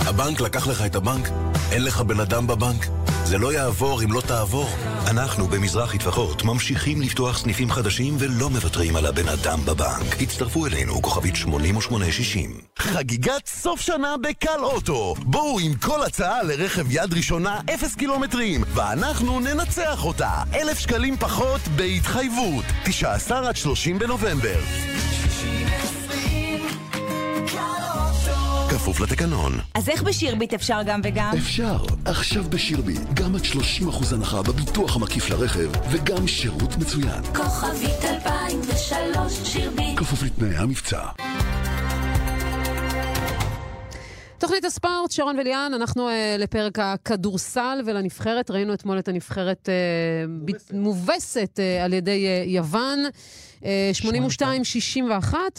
[0.00, 1.28] הבנק לקח לך את הבנק?
[1.72, 2.86] אין לך בן אדם בבנק?
[3.24, 4.68] זה לא יעבור אם לא תעבור.
[5.10, 10.22] אנחנו במזרחי טפחות ממשיכים לפתוח סניפים חדשים ולא מוותרים על הבן אדם בבנק.
[10.22, 12.60] הצטרפו אלינו, כוכבית 8860.
[12.78, 15.14] חגיגת סוף שנה בקל אוטו.
[15.18, 20.32] בואו עם כל הצעה לרכב יד ראשונה אפס קילומטרים, ואנחנו ננצח אותה.
[20.54, 22.64] אלף שקלים פחות בהתחייבות.
[22.84, 24.60] 19 עד 30 בנובמבר.
[28.80, 29.52] בכפוף לתקנון.
[29.74, 31.32] אז איך בשירביט אפשר גם וגם?
[31.38, 31.76] אפשר.
[32.04, 37.22] עכשיו בשירביט, גם עד 30% הנחה בביטוח המקיף לרכב, וגם שירות מצוין.
[37.34, 39.98] כוכבית 2003 שירביט.
[39.98, 41.00] כפוף לתנאי המבצע.
[44.38, 48.50] תוכנית הספורט, שרון וליאן, אנחנו uh, לפרק הכדורסל ולנבחרת.
[48.50, 52.98] ראינו אתמול את הנבחרת uh, ב- מובסת uh, על ידי uh, יוון,
[53.62, 53.64] 82-61,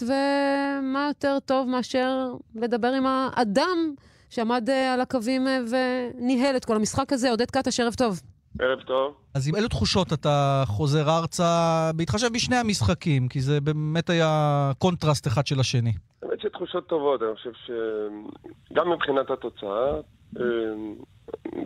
[0.02, 3.94] ומה יותר טוב מאשר לדבר עם האדם
[4.30, 7.30] שעמד uh, על הקווים uh, וניהל את כל המשחק הזה.
[7.30, 8.22] עודד קטש, ערב טוב.
[8.60, 9.14] ערב טוב.
[9.34, 13.28] אז עם אילו תחושות אתה חוזר ארצה, בהתחשב בשני המשחקים?
[13.28, 15.94] כי זה באמת היה קונטרסט אחד של השני.
[16.24, 19.94] האמת שתחושות טובות, אני חושב שגם מבחינת התוצאה,
[20.40, 20.44] אה,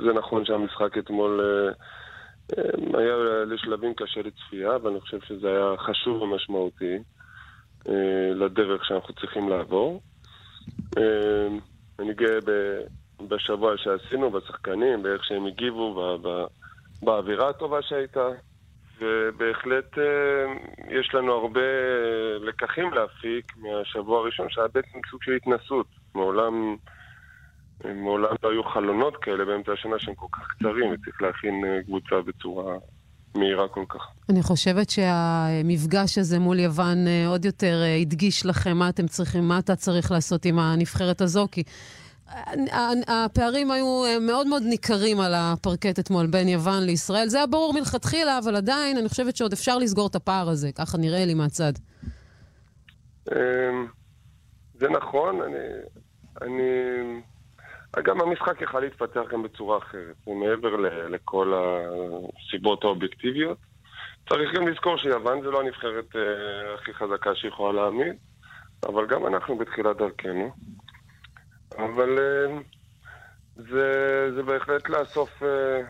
[0.06, 1.74] זה נכון שהמשחק אתמול אה, אה,
[2.94, 3.16] היה
[3.48, 6.98] לשלבים קשה לצפייה, ואני חושב שזה היה חשוב ומשמעותי
[8.36, 10.02] לדרך שאנחנו צריכים לעבור.
[12.00, 12.40] אני גאה
[13.28, 16.20] בשבוע שעשינו, בשחקנים, באיך שהם הגיבו,
[17.02, 18.30] באווירה הטובה שהייתה.
[19.00, 20.46] ובהחלט אה,
[20.90, 21.62] יש לנו הרבה
[22.40, 25.88] לקחים להפיק מהשבוע הראשון, שהיה בעצם סוג של התנסות.
[26.16, 26.76] מעולם,
[27.84, 32.16] מעולם לא היו חלונות כאלה באמצע השנה שהם כל כך קצרים, וצריך להכין אה, קבוצה
[32.26, 32.78] בצורה
[33.36, 34.02] מהירה כל כך.
[34.30, 39.60] אני חושבת שהמפגש הזה מול יוון אה, עוד יותר הדגיש לכם מה אתם צריכים, מה
[39.60, 41.64] אתה צריך לעשות עם הנבחרת הזו, כי
[43.08, 47.28] הפערים היו אה, מאוד מאוד ניכרים על הפרקט אתמול בין יוון לישראל.
[47.28, 50.98] זה היה ברור מלכתחילה, אבל עדיין אני חושבת שעוד אפשר לסגור את הפער הזה, ככה
[50.98, 51.74] נראה לי מהצד.
[53.32, 53.88] אמ,
[54.80, 55.58] זה נכון, אני...
[56.42, 56.62] אני...
[58.04, 60.76] גם המשחק יכל להתפתח גם בצורה אחרת, מעבר
[61.10, 63.58] לכל הסיבות האובייקטיביות.
[64.30, 68.16] צריך גם לזכור שיוון זה לא הנבחרת אה, הכי חזקה שיכולה להעמיד,
[68.86, 70.52] אבל גם אנחנו בתחילת דרכנו.
[71.78, 72.58] אבל אה,
[73.56, 75.82] זה, זה בהחלט לאסוף, אה,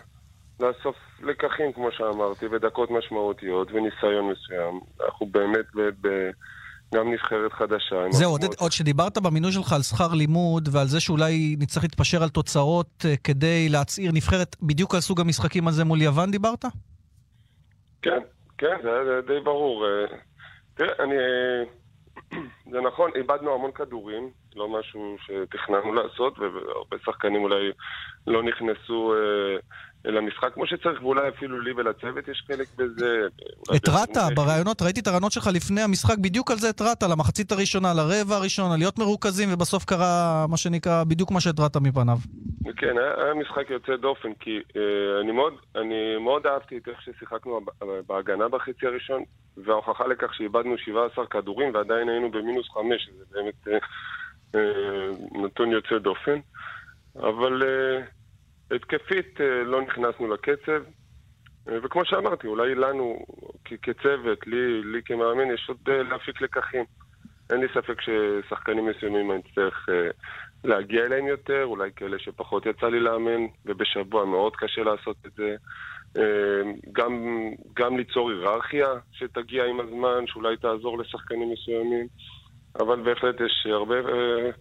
[0.59, 4.79] לאסוף לקחים, כמו שאמרתי, בדקות משמעותיות וניסיון מסוים.
[5.05, 6.07] אנחנו באמת ב...
[6.07, 6.29] ב
[6.95, 7.95] גם נבחרת חדשה.
[8.09, 12.29] זהו, עודד, עוד שדיברת במינוי שלך על שכר לימוד ועל זה שאולי נצטרך להתפשר על
[12.29, 16.65] תוצאות uh, כדי להצעיר נבחרת, בדיוק על סוג המשחקים הזה מול יוון דיברת?
[18.01, 18.19] כן,
[18.57, 19.85] כן, זה היה די ברור.
[20.75, 21.15] תראה, אני...
[22.71, 27.71] זה נכון, איבדנו המון כדורים, לא משהו שתכננו לעשות, והרבה שחקנים אולי
[28.27, 29.57] לא נכנסו אה,
[30.05, 33.27] למשחק כמו שצריך, ואולי אפילו לי ולצוות יש חלק בזה.
[33.75, 37.93] התרעת בראיונות, ראיתי את הרעיונות שלך לפני המשחק, בדיוק על זה התרעת, על המחצית הראשונה,
[37.93, 42.17] לרבע הראשון, על להיות מרוכזים, ובסוף קרה מה שנקרא, בדיוק מה שהתרעת מפניו.
[42.77, 47.59] כן, היה, משחק יוצא דופן, כי אה, אני, מאוד, אני מאוד אהבתי את איך ששיחקנו
[48.07, 49.23] בהגנה בחצי הראשון,
[49.57, 53.67] וההוכחה לכך שאיבדנו 17 כדורים ועדיין היינו במינוס 5, זה באמת...
[53.67, 53.77] אה,
[54.55, 56.39] אה, נתון יוצא דופן,
[57.15, 58.01] אבל אה,
[58.71, 60.83] התקפית אה, לא נכנסנו לקצב,
[61.67, 63.25] וכמו שאמרתי, אולי לנו
[63.65, 66.85] כצוות, לי, לי כמאמן, יש עוד להפיק לקחים.
[67.49, 69.89] אין לי ספק ששחקנים מסוימים אני צריך
[70.63, 75.55] להגיע אליהם יותר, אולי כאלה שפחות יצא לי לאמן, ובשבוע מאוד קשה לעשות את זה.
[76.91, 77.39] גם,
[77.73, 82.07] גם ליצור היררכיה שתגיע עם הזמן, שאולי תעזור לשחקנים מסוימים.
[82.79, 84.51] אבל בהחלט יש הרבה אה, אה,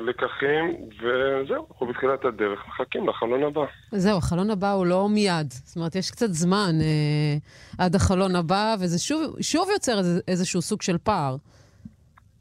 [0.00, 3.64] לקחים, וזהו, אנחנו בתחילת הדרך, מחכים לחלון הבא.
[3.92, 5.50] זהו, החלון הבא הוא לא מיד.
[5.50, 10.62] זאת אומרת, יש קצת זמן אה, עד החלון הבא, וזה שוב, שוב יוצר איזה, איזשהו
[10.62, 11.36] סוג של פער.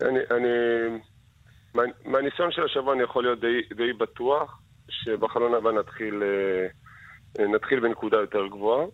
[0.01, 0.47] אני, אני,
[1.73, 6.67] מה, מהניסיון של השבוע אני יכול להיות די, די בטוח שבחלון הבא נתחיל, אה,
[7.39, 8.85] אה נתחיל בנקודה יותר גבוהה.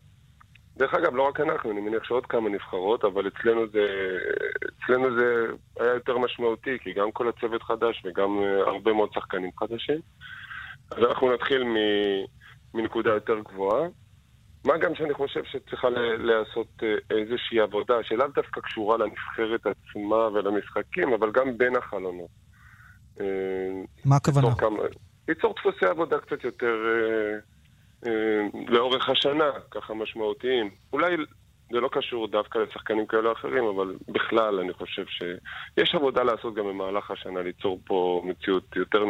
[0.78, 3.88] דרך אגב, לא רק אנחנו, אני מניח שעוד כמה נבחרות, אבל אצלנו זה,
[4.84, 5.46] אצלנו זה
[5.80, 10.00] היה יותר משמעותי, כי גם כל הצוות חדש וגם אה, הרבה מאוד שחקנים חדשים.
[10.92, 11.76] אז אנחנו נתחיל מ,
[12.74, 13.88] מנקודה יותר גבוהה.
[14.66, 21.14] מה גם שאני חושב שצריכה להיעשות אה, איזושהי עבודה שלאו דווקא קשורה לנבחרת עצמה ולמשחקים,
[21.14, 22.30] אבל גם בין החלונות.
[23.22, 23.26] אה,
[24.06, 24.48] מה הכוונה?
[25.28, 26.76] ליצור דפוסי עבודה קצת יותר...
[28.08, 30.70] אה, לאורך השנה, ככה משמעותיים.
[30.94, 31.16] אולי
[31.72, 36.56] זה לא קשור דווקא לשחקנים כאלה או אחרים, אבל בכלל אני חושב שיש עבודה לעשות
[36.56, 39.04] גם במהלך השנה, ליצור פה מציאות יותר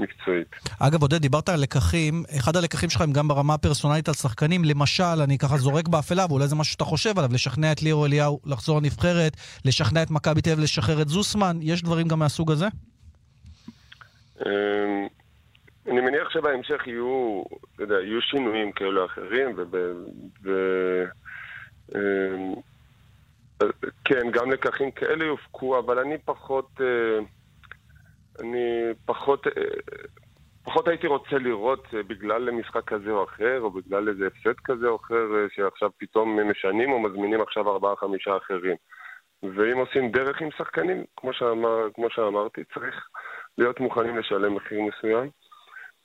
[0.00, 0.56] מקצועית.
[0.80, 2.24] אגב, עודד, דיברת על לקחים.
[2.38, 4.64] אחד הלקחים שלך הם גם ברמה הפרסונלית על שחקנים.
[4.64, 8.40] למשל, אני ככה זורק באפלה, ואולי זה משהו שאתה חושב עליו, לשכנע את ליאור אליהו
[8.46, 11.58] לחזור לנבחרת, לשכנע את מכבי תל אביב לשחרר את זוסמן.
[11.62, 12.66] יש דברים גם מהסוג הזה?
[15.88, 17.42] אני מניח שבהמשך יהיו,
[17.74, 19.74] אתה יודע, יהיו שינויים כאלו או אחרים, וב...
[20.44, 20.50] ו...
[21.94, 22.54] אמ,
[24.04, 26.70] כן, גם לקחים כאלה יופקו, אבל אני פחות...
[26.80, 27.18] אה,
[28.40, 29.52] אני פחות, אה,
[30.64, 34.86] פחות הייתי רוצה לראות אה, בגלל משחק כזה או אחר, או בגלל איזה הפסד כזה
[34.88, 38.76] או אחר, שעכשיו פתאום משנים או מזמינים עכשיו ארבעה-חמישה אחרים.
[39.42, 43.08] ואם עושים דרך עם שחקנים, כמו, שאמר, כמו שאמרתי, צריך
[43.58, 45.30] להיות מוכנים לשלם מחיר מסוים.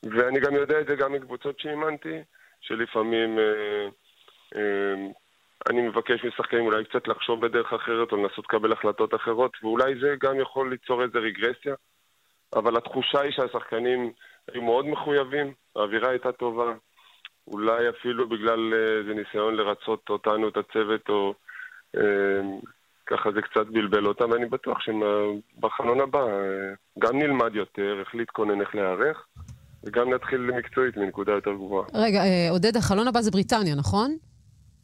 [0.03, 2.17] ואני גם יודע את זה גם מקבוצות שאימנתי,
[2.61, 3.87] שלפעמים אה,
[4.55, 5.07] אה,
[5.69, 10.15] אני מבקש משחקנים אולי קצת לחשוב בדרך אחרת או לנסות לקבל החלטות אחרות, ואולי זה
[10.19, 11.75] גם יכול ליצור איזה רגרסיה.
[12.55, 14.11] אבל התחושה היא שהשחקנים
[14.51, 16.73] היו מאוד מחויבים, האווירה הייתה טובה.
[17.47, 21.33] אולי אפילו בגלל אה, איזה ניסיון לרצות אותנו, את הצוות, או
[21.97, 22.41] אה,
[23.05, 28.61] ככה זה קצת בלבל אותם, ואני בטוח שבחלון הבא אה, גם נלמד יותר, איך להתכונן,
[28.61, 29.27] איך להיערך,
[29.83, 31.87] וגם נתחיל מקצועית מנקודה יותר גבוהה.
[31.93, 34.17] רגע, אה, עודד, החלון הבא זה בריטניה, נכון?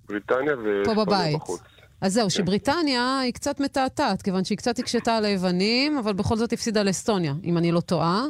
[0.10, 1.36] בריטניה פה וספרד בבית.
[1.36, 1.62] בחוץ.
[2.01, 6.53] אז זהו, שבריטניה היא קצת מתעתעת, כיוון שהיא קצת הקשתה על היוונים, אבל בכל זאת
[6.53, 8.25] הפסידה לאסטוניה, אם אני לא טועה.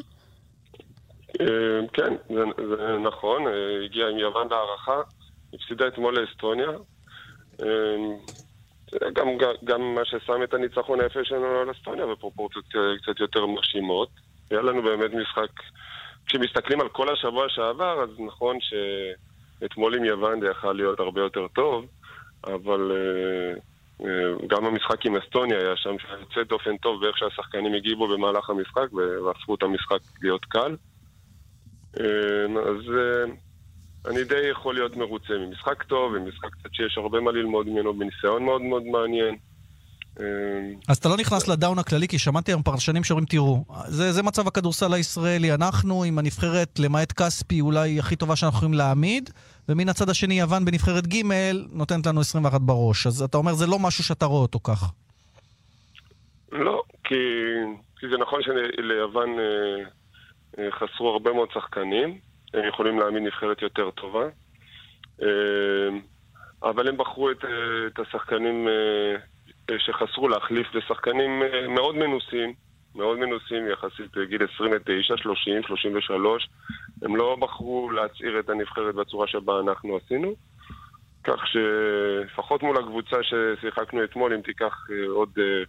[1.41, 1.45] אה,
[1.93, 2.43] כן, זה,
[2.77, 5.01] זה נכון, אה, הגיעה עם יוון להערכה,
[5.53, 6.69] הפסידה אתמול לאסטוניה.
[9.13, 9.27] גם,
[9.63, 12.65] גם, מה ששם את הניצחון היפה שלנו על אסטוניה בפרופורציות
[13.01, 14.09] קצת יותר מרשימות.
[14.51, 15.51] היה לנו באמת משחק,
[16.27, 21.47] כשמסתכלים על כל השבוע שעבר, אז נכון שאתמול עם יוון זה יכול להיות הרבה יותר
[21.47, 21.85] טוב,
[22.43, 23.53] אבל אה,
[24.05, 28.93] אה, גם המשחק עם אסטוניה היה שם יוצא דופן טוב באיך שהשחקנים הגיבו במהלך המשחק
[28.93, 30.75] והפכו את המשחק להיות קל.
[31.99, 32.91] אה, אז
[34.07, 38.45] אני די יכול להיות מרוצה ממשחק טוב, ממשחק קצת שיש הרבה מה ללמוד ממנו, בניסיון
[38.45, 39.35] מאוד מאוד מעניין.
[40.19, 40.25] אה,
[40.87, 44.47] אז אתה לא נכנס לדאון הכללי, כי שמעתי היום פרשנים שאומרים, תראו, זה, זה מצב
[44.47, 49.29] הכדורסל הישראלי, אנחנו עם הנבחרת, למעט כספי, אולי הכי טובה שאנחנו יכולים להעמיד,
[49.69, 51.21] ומן הצד השני, יוון בנבחרת ג'
[51.71, 53.07] נותנת לנו 21 בראש.
[53.07, 54.91] אז אתה אומר, זה לא משהו שאתה רואה אותו כך.
[56.51, 57.15] לא, כי,
[57.99, 59.83] כי זה נכון שליוון אה,
[60.59, 62.17] אה, חסרו הרבה מאוד שחקנים,
[62.53, 64.25] הם יכולים להעמיד נבחרת יותר טובה,
[65.21, 65.27] אה,
[66.63, 69.15] אבל הם בחרו את, אה, את השחקנים אה,
[69.77, 72.53] שחסרו להחליף לשחקנים אה, מאוד מנוסים,
[72.95, 76.49] מאוד מנוסים יחסית לגיל 29, 30, 33.
[77.01, 80.35] הם לא בחרו להצעיר את הנבחרת בצורה שבה אנחנו עשינו.
[81.23, 85.63] כך שלפחות מול הקבוצה ששיחקנו אתמול, אם תיקח אה, עוד אה,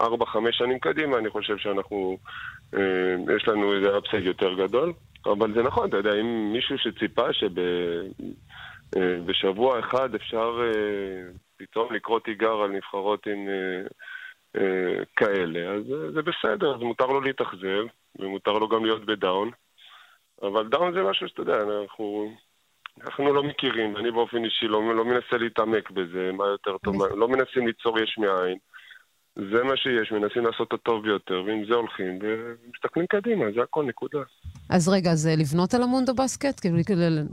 [0.00, 0.06] 4-5
[0.50, 2.18] שנים קדימה, אני חושב שאנחנו,
[2.74, 4.92] אה, יש לנו איזה upside יותר גדול.
[5.26, 7.26] אבל זה נכון, אתה יודע, אם מישהו שציפה
[8.92, 11.22] שבשבוע אחד אפשר אה,
[11.60, 13.82] פתאום לקרוא תיגר על נבחרות עם אה,
[14.56, 17.84] אה, כאלה, אז אה, זה בסדר, אז מותר לו להתאכזב,
[18.18, 19.50] ומותר לו גם להיות ב down.
[20.42, 22.34] אבל down זה משהו שאתה יודע, אנחנו,
[23.00, 27.04] אנחנו לא מכירים, אני באופן אישי לא, לא מנסה להתעמק בזה, מה יותר טוב, מה,
[27.16, 28.58] לא מנסים ליצור יש מאין.
[29.36, 33.84] זה מה שיש, מנסים לעשות את הטוב ביותר, ועם זה הולכים, ומסתכלים קדימה, זה הכל,
[33.84, 34.18] נקודה.
[34.70, 36.60] אז רגע, זה לבנות על המונדו בסקט?
[36.60, 36.76] כאילו,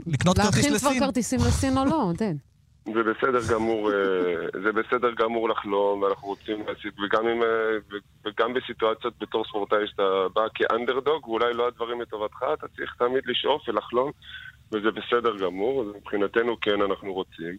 [0.06, 0.90] לקנות כרטיס להכין לסין.
[0.90, 2.34] כבר כרטיסים לסין או לא, עודד?
[2.94, 8.54] זה בסדר גמור, אה, זה בסדר גמור לחלום, ואנחנו רוצים להשיג, וגם, עם, אה, וגם
[8.54, 14.10] בסיטואציות בתור ספורטאי שאתה בא כאנדרדוג, ואולי לא הדברים לטובתך, אתה צריך תמיד לשאוף ולחלום,
[14.72, 17.56] וזה בסדר גמור, אז מבחינתנו כן אנחנו רוצים.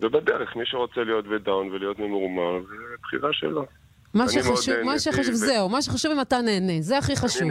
[0.00, 3.66] ובדרך, מי שרוצה להיות בדאון ולהיות ממורמר, זה בחירה שלו.
[4.14, 7.50] מה שחשוב, מה שחשוב, ו- זהו, מה שחשוב אם אתה נהנה, זה הכי חשוב.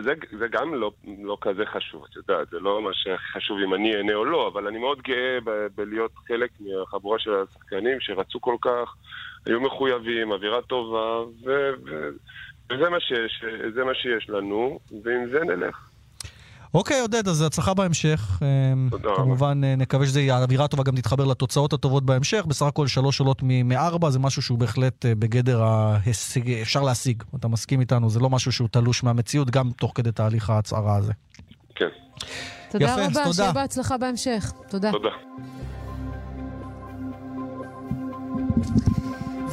[0.00, 3.96] זה, זה גם לא, לא כזה חשוב, את יודעת, זה לא מה שחשוב אם אני
[3.96, 8.56] אהנה או לא, אבל אני מאוד גאה ב- בלהיות חלק מהחבורה של השחקנים שרצו כל
[8.62, 8.94] כך,
[9.46, 12.08] היו מחויבים, אווירה טובה, ו, ו,
[12.72, 13.44] וזה מה שיש,
[13.84, 15.87] מה שיש לנו, ועם זה נלך.
[16.74, 18.38] אוקיי, עודד, אז הצלחה בהמשך.
[18.42, 19.16] אמ, תודה רבה.
[19.22, 22.44] כמובן, אה, נקווה שזה יהיה אווירה טובה, גם תתחבר לתוצאות הטובות בהמשך.
[22.48, 27.22] בסך הכל שלוש עולות מ- מארבע, זה משהו שהוא בהחלט אה, בגדר ההישג, אפשר להשיג.
[27.36, 31.12] אתה מסכים איתנו, זה לא משהו שהוא תלוש מהמציאות, גם תוך כדי תהליך ההצהרה הזה.
[31.74, 31.88] כן.
[32.70, 33.32] תודה יפה, רבה, תודה.
[33.32, 34.52] שיהיה בהצלחה בהמשך.
[34.68, 34.90] תודה.
[34.92, 35.08] תודה.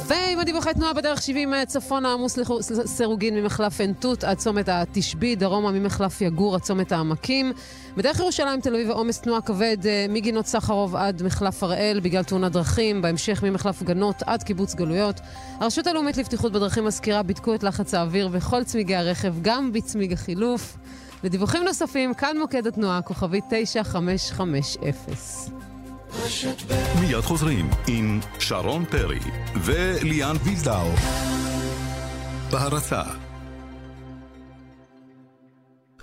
[0.08, 2.38] ועם הדיווחי תנועה בדרך 70 צפונה עמוס
[2.70, 7.52] לסירוגין ממחלף עין תות עד צומת התשבי, דרומה ממחלף יגור עד צומת העמקים.
[7.96, 12.52] בדרך ירושלים תל אביב העומס תנועה כבד אה, מגינות סחרוב עד מחלף הראל בגלל תאונת
[12.52, 15.20] דרכים, בהמשך ממחלף גנות עד קיבוץ גלויות.
[15.60, 20.76] הרשות הלאומית לבטיחות בדרכים מזכירה בדקו את לחץ האוויר וכל צמיגי הרכב, גם בצמיג החילוף.
[21.24, 25.65] לדיווחים נוספים, כאן מוקד התנועה, כוכבית 9550.
[27.00, 29.18] מיד חוזרים עם שרון פרי
[29.64, 30.90] וליאן וילדאו.
[32.50, 33.02] בהרצה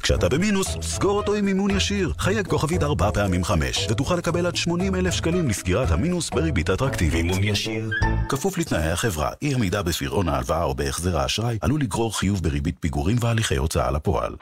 [0.03, 2.13] כשאתה במינוס, סגור אותו עם מימון ישיר.
[2.17, 7.25] חייג כוכבית ארבע פעמים חמש, ותוכל לקבל עד 80 אלף שקלים לסגירת המינוס בריבית אטרקטיבית.
[7.25, 7.89] מימון ישיר.
[8.29, 13.17] כפוף לתנאי החברה, אי עמידה בפירעון ההלוואה או בהחזר האשראי, עלול לגרור חיוב בריבית פיגורים
[13.19, 14.35] והליכי הוצאה לפועל.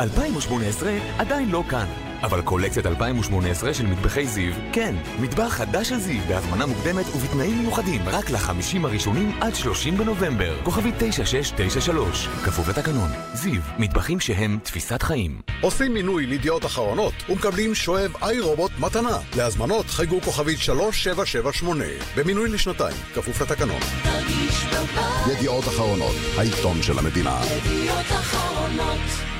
[0.00, 1.86] 2018 עדיין לא כאן,
[2.22, 8.08] אבל קולקציית 2018 של מטבחי זיו, כן, מטבח חדש של זיו בהזמנה מוקדמת ובתנאים מיוחדים
[8.08, 10.56] רק לחמישים הראשונים עד 30 בנובמבר.
[10.64, 13.10] כוכבי 9693, כפוף לתקנון.
[13.34, 15.40] זיו, מטבחים שהם תפיסת חיים.
[15.60, 19.18] עושים מינוי לידיעות אחרונות ומקבלים שואב איי רובוט מתנה.
[19.36, 21.84] להזמנות חייגו כוכבית 3778,
[22.16, 23.80] במינוי לשנתיים, כפוף לתקנון.
[25.32, 27.40] ידיעות אחרונות, העיתון של המדינה.
[27.56, 29.31] ידיעות אחרונות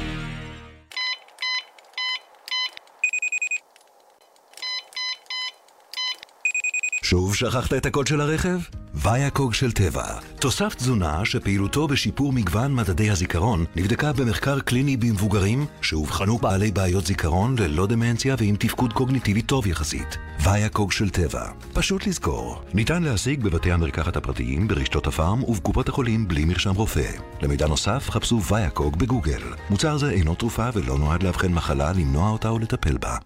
[7.12, 8.58] שוב שכחת את הקוד של הרכב?
[8.94, 10.04] ויאקוג של טבע.
[10.40, 17.58] תוסף תזונה שפעילותו בשיפור מגוון מדדי הזיכרון נבדקה במחקר קליני במבוגרים שאובחנו בעלי בעיות זיכרון
[17.58, 20.18] ללא דמנציה ועם תפקוד קוגניטיבי טוב יחסית.
[20.44, 21.44] ויאקוג של טבע.
[21.72, 22.62] פשוט לזכור.
[22.74, 27.10] ניתן להשיג בבתי המרקחת הפרטיים, ברשתות הפארם ובקופות החולים בלי מרשם רופא.
[27.42, 29.42] למידע נוסף חפשו ויאקוג בגוגל.
[29.70, 33.16] מוצר זה אינו תרופה ולא נועד לאבחן מחלה, למנוע אותה או לטפל בה.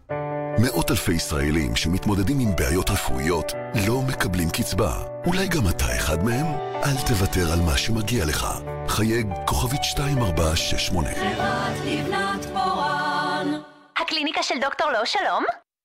[0.58, 3.52] מאות אלפי ישראלים שמתמודדים עם בעיות רפואיות
[3.86, 4.92] לא מקבלים קצבה.
[5.26, 6.46] אולי גם אתה אחד מהם?
[6.84, 8.46] אל תוותר על מה שמגיע לך.
[8.88, 11.08] חייג כוכבית 2468.
[11.14, 13.60] חברת לבנת פורן
[13.96, 15.44] הקליניקה של דוקטור לא שלום?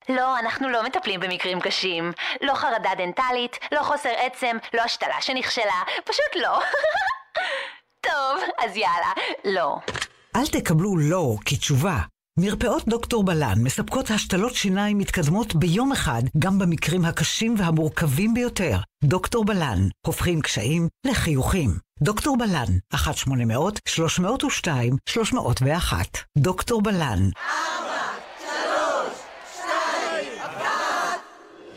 [0.09, 2.11] לא, אנחנו לא מטפלים במקרים קשים.
[2.41, 6.59] לא חרדה דנטלית, לא חוסר עצם, לא השתלה שנכשלה, פשוט לא.
[8.07, 9.11] טוב, אז יאללה,
[9.45, 9.78] לא.
[10.36, 11.97] אל תקבלו לא כתשובה.
[12.39, 18.77] מרפאות דוקטור בלן מספקות השתלות שיניים מתקדמות ביום אחד, גם במקרים הקשים והמורכבים ביותר.
[19.03, 21.69] דוקטור בלן, הופכים קשיים לחיוכים.
[22.01, 25.93] דוקטור בלן, 1-800-302-301.
[26.38, 27.29] דוקטור בלן.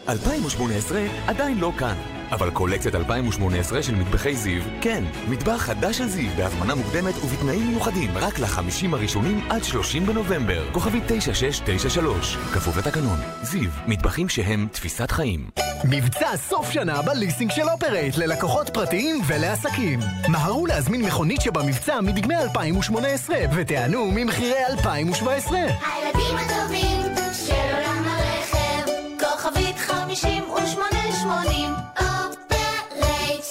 [0.08, 1.96] 2018 עדיין לא כאן,
[2.34, 8.10] אבל קולקציית 2018 של מטבחי זיו, כן, מטבח חדש של זיו בהזמנה מוקדמת ובתנאים מיוחדים
[8.14, 10.72] רק לחמישים הראשונים עד 30 בנובמבר.
[10.72, 13.18] כוכבי 9693, כפוף לתקנון.
[13.42, 15.50] זיו, מטבחים שהם תפיסת חיים.
[15.84, 20.00] מבצע סוף שנה בליסינג של אופרייט ללקוחות פרטיים ולעסקים.
[20.28, 25.58] מהרו להזמין מכונית שבמבצע מדגמי 2018 ותיענו ממחירי 2017.
[25.58, 27.00] הילדים הטובים
[27.46, 32.03] של עולם הרכב כוכבית חמישים ושמונה שמונים אופרייט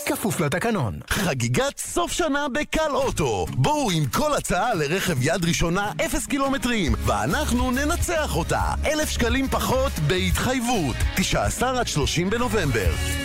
[0.05, 0.99] כפוף לתקנון.
[1.09, 3.45] חגיגת סוף שנה בקל אוטו.
[3.49, 8.61] בואו עם כל הצעה לרכב יד ראשונה אפס קילומטרים, ואנחנו ננצח אותה.
[8.85, 10.95] אלף שקלים פחות בהתחייבות.
[11.15, 13.22] 19 עד 30 בנובמבר.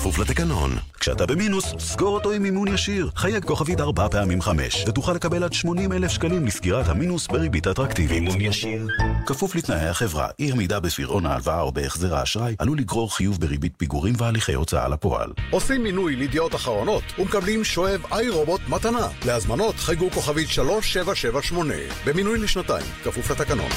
[0.00, 0.78] כפוף לתקנון.
[1.00, 3.10] כשאתה במינוס, סגור אותו עם מימון ישיר.
[3.16, 8.22] חייג כוכבית ארבע פעמים חמש, ותוכל לקבל עד 80 אלף שקלים לסגירת המינוס בריבית אטרקטיבית.
[8.22, 8.86] מימון ישיר.
[9.26, 14.14] כפוף לתנאי החברה, אי עמידה בפירעון ההלוואה או בהחזר האשראי, עלול לגרור חיוב בריבית פיגורים
[14.18, 15.32] והליכי הוצאה לפועל.
[15.50, 19.08] עושים מינוי לידיעות אחרונות ומקבלים שואב איי רובוט מתנה.
[19.26, 21.74] להזמנות חייגו כוכבית 3778,
[22.06, 23.70] במינוי לשנתיים, כפוף לתקנון.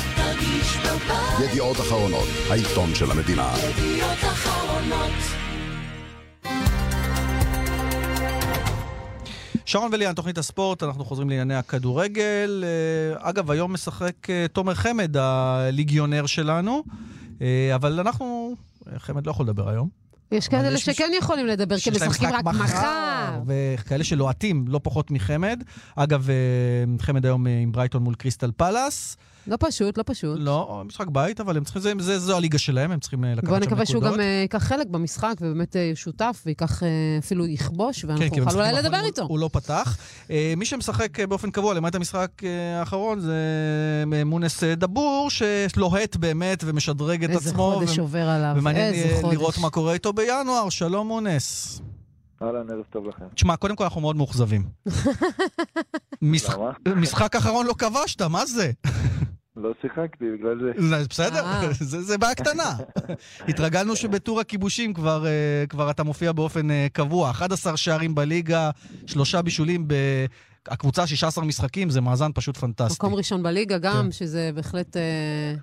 [1.44, 3.54] ידיעות אחרונות, העיתון של המדינה.
[3.78, 5.53] ידיעות אחרונות
[9.74, 12.64] שרון וליאן, תוכנית הספורט, אנחנו חוזרים לענייני הכדורגל.
[12.64, 16.84] אה, אגב, היום משחק אה, תומר חמד, הליגיונר שלנו,
[17.42, 18.56] אה, אבל אנחנו,
[18.98, 19.90] חמד לא יכול לדבר היום.
[20.32, 23.40] יש כאלה שכן יכולים לדבר, כי משחקים משחק רק מחר.
[23.48, 25.64] וכאלה שלוהטים לא פחות מחמד.
[25.96, 26.28] אגב,
[27.00, 29.18] חמד היום עם ברייטון מול קריסטל פלאס.
[29.48, 30.38] לא פשוט, לא פשוט.
[30.40, 33.42] לא, משחק בית, אבל הם צריכים, זה, זה, זו הליגה שלהם, הם צריכים אה, לקחת
[33.44, 33.72] שם בוא נקודות.
[33.72, 36.88] נקווה שהוא גם אה, ייקח חלק במשחק, ובאמת אה, שותף, וייקח, אה,
[37.20, 39.22] אפילו יכבוש, ואנחנו כן, נוכל אולי לדבר איתו.
[39.22, 39.98] הוא, הוא לא פתח.
[40.30, 43.34] אה, מי שמשחק באופן קבוע, למעט המשחק אה, האחרון, זה
[44.26, 47.72] מונס דבור, שלוהט באמת ומשדרג את איזה עצמו.
[47.72, 49.38] חודש עובר עליו, ומעניין איזה חודש.
[49.38, 50.70] לראות מה קורה איתו בינואר.
[50.70, 51.82] שלום מונס.
[52.42, 53.26] אהלן, ערב טוב לכם.
[53.36, 54.64] תשמע, קודם כל אנחנו מאוד מאוכזבים.
[56.96, 58.72] משחק אחרון לא כבשת, מה זה?
[59.56, 61.06] לא שיחקתי בגלל זה.
[61.10, 61.44] בסדר,
[61.92, 62.70] זה זה בעיה קטנה.
[63.50, 67.32] התרגלנו שבטור הכיבושים כבר, אה, כבר אתה מופיע באופן אה, קבוע.
[67.32, 68.70] 11 שערים בליגה,
[69.08, 69.88] שלושה בישולים
[70.68, 72.94] הקבוצה 16 משחקים, זה מאזן פשוט פנטסטי.
[72.94, 75.54] מקום ראשון בליגה גם, שזה בהחלט אה,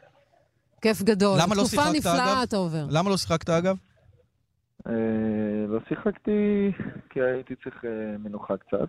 [0.83, 1.39] כיף גדול.
[1.43, 2.43] למה לא תקופה שיחקת, נפלאה אגב?
[2.43, 2.87] אתה עובר.
[2.91, 3.77] למה לא שיחקת, אגב?
[4.87, 4.93] אה,
[5.69, 6.73] לא שיחקתי
[7.11, 8.89] כי הייתי צריך אה, מנוחה קצת,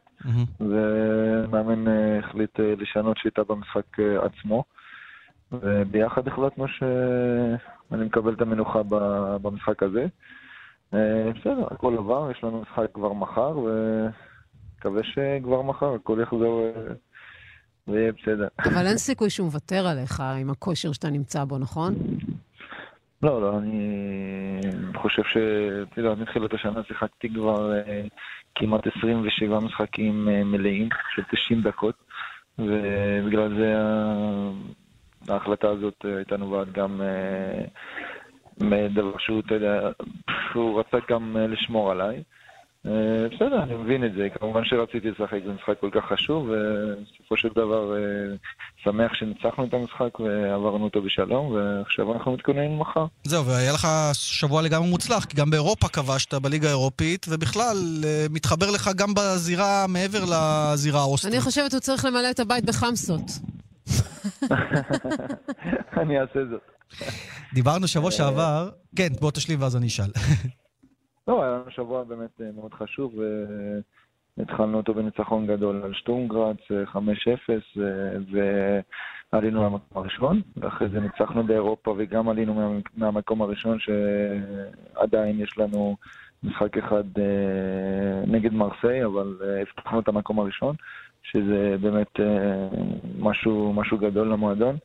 [0.59, 4.63] ומאמן אה, החליט אה, לשנות שיטה במשחק אה, עצמו,
[5.51, 8.81] וביחד החלטנו שאני מקבל את המנוחה
[9.41, 10.05] במשחק הזה.
[10.93, 16.93] אה, בסדר, הכל עבר, יש לנו משחק כבר מחר, ומקווה שכבר מחר הכל יחזור אה,
[17.87, 18.47] ויהיה בסדר.
[18.65, 21.93] אבל אין סיכוי שהוא מוותר עליך עם הכושר שאתה נמצא בו, נכון?
[23.23, 24.61] לא, לא, אני
[24.95, 25.37] חושב ש...
[25.91, 28.01] אתה יודע, מתחילת השנה שיחקתי כבר אה,
[28.55, 31.95] כמעט 27 משחקים אה, מלאים של 90 דקות,
[32.59, 33.73] ובגלל זה
[35.29, 37.63] ההחלטה הזאת אה, הייתה נובעת גם אה,
[38.61, 39.89] מדבר שהוא, אתה יודע,
[40.53, 42.23] הוא רצה גם אה, לשמור עליי.
[43.35, 44.27] בסדר, אני מבין את זה.
[44.39, 47.93] כמובן שרציתי לשחק, זה משחק כל כך חשוב, ובסופו של דבר
[48.83, 53.05] שמח שניצחנו את המשחק ועברנו אותו בשלום, ועכשיו אנחנו מתכוננים מחר.
[53.23, 57.77] זהו, והיה לך שבוע לגמרי מוצלח, כי גם באירופה כבשת, בליגה האירופית, ובכלל,
[58.29, 61.33] מתחבר לך גם בזירה מעבר לזירה האוסטרית.
[61.33, 63.31] אני חושבת שהוא צריך למלא את הבית בחמסות.
[65.97, 66.61] אני אעשה זאת.
[67.53, 70.05] דיברנו שבוע שעבר, כן, בוא תשלים ואז אני אשאל.
[71.27, 73.13] לא, היה לנו שבוע באמת אה, מאוד חשוב,
[74.37, 76.97] והתחלנו אותו בניצחון גדול על שטורמגרץ, אה, 5-0,
[77.81, 78.79] אה,
[79.33, 85.95] ועלינו למקום הראשון, ואחרי זה ניצחנו באירופה וגם עלינו מה- מהמקום הראשון, שעדיין יש לנו
[86.43, 87.23] משחק אחד אה,
[88.27, 90.75] נגד מרסיי, אבל אה, הבטחנו את המקום הראשון,
[91.23, 92.67] שזה באמת אה,
[93.19, 94.77] משהו, משהו גדול למועדון.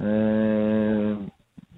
[0.00, 0.06] אה,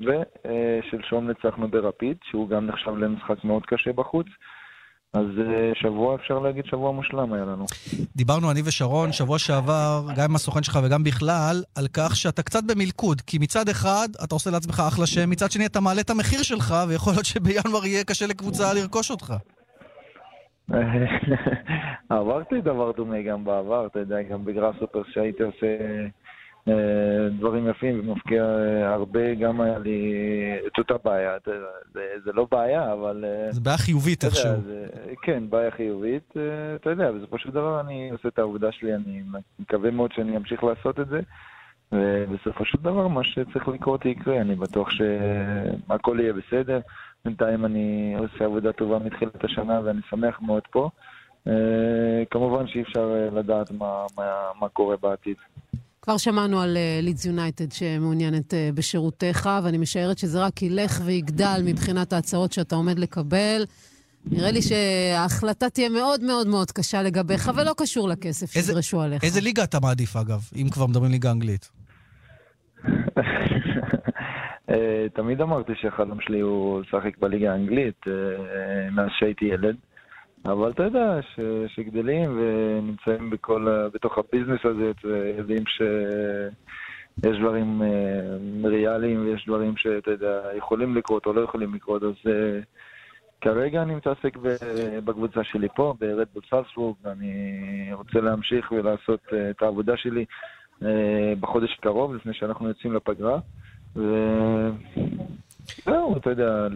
[0.00, 4.26] ושלשום ניצחנו ברפיד, שהוא גם נחשב למשחק מאוד קשה בחוץ.
[5.14, 7.66] אז אה, שבוע, אפשר להגיד, שבוע מושלם היה לנו.
[8.16, 12.64] דיברנו אני ושרון שבוע שעבר, גם עם הסוכן שלך וגם בכלל, על כך שאתה קצת
[12.64, 13.20] במלכוד.
[13.20, 16.74] כי מצד אחד, אתה עושה לעצמך אחלה שם, מצד שני אתה מעלה את המחיר שלך,
[16.88, 19.34] ויכול להיות שבינואר יהיה קשה לקבוצה לרכוש אותך.
[22.08, 25.66] עברתי דבר דומה גם בעבר, אתה יודע, גם בגראסופר שהייתי עושה
[26.68, 30.12] אה, דברים יפים ומפקיע אה, הרבה, גם היה לי
[30.66, 31.36] את אותה בעיה.
[31.94, 33.24] זה, זה לא בעיה, אבל...
[33.24, 34.50] אה, זה בעיה חיובית איכשהו.
[34.66, 34.86] זה,
[35.22, 39.22] כן, בעיה חיובית, אה, אתה יודע, בסופו של דבר אני עושה את העבודה שלי, אני
[39.58, 41.20] מקווה מאוד שאני אמשיך לעשות את זה,
[41.92, 46.80] ובסופו של דבר מה שצריך לקרות יקרה, אני בטוח שהכל יהיה בסדר.
[47.24, 50.90] בינתיים אני עושה עבודה טובה מתחילת השנה ואני שמח מאוד פה.
[51.48, 51.52] אה,
[52.30, 54.24] כמובן שאי אפשר אה, לדעת מה, מה,
[54.60, 55.36] מה קורה בעתיד.
[56.02, 62.12] כבר שמענו על לידס יונייטד שמעוניינת אה, בשירותיך, ואני משערת שזה רק ילך ויגדל מבחינת
[62.12, 63.64] ההצעות שאתה עומד לקבל.
[64.26, 69.24] נראה לי שההחלטה תהיה מאוד מאוד מאוד קשה לגביך, ולא קשור לכסף שידרשו עליך.
[69.24, 71.70] איזה ליגה אתה מעדיף, אגב, אם כבר מדברים ליגה אנגלית?
[74.72, 79.76] אה, תמיד אמרתי שהחלום שלי הוא לשחק בליגה האנגלית אה, מאז שהייתי ילד.
[80.44, 81.40] אבל אתה יודע, ש,
[81.74, 90.40] שגדלים ונמצאים בכל, בתוך הביזנס הזה, ויודעים שיש דברים אה, ריאליים ויש דברים שאתה יודע,
[90.56, 92.14] יכולים לקרות או לא יכולים לקרות, אז
[93.40, 94.36] כרגע אני מתעסק
[95.04, 99.20] בקבוצה שלי פה, ברדבול סלסבורג, אני רוצה להמשיך ולעשות
[99.50, 100.24] את העבודה שלי
[101.40, 103.38] בחודש הקרוב, לפני שאנחנו יוצאים לפגרה.
[103.96, 104.76] וזהו,
[106.16, 106.68] אתה יודע,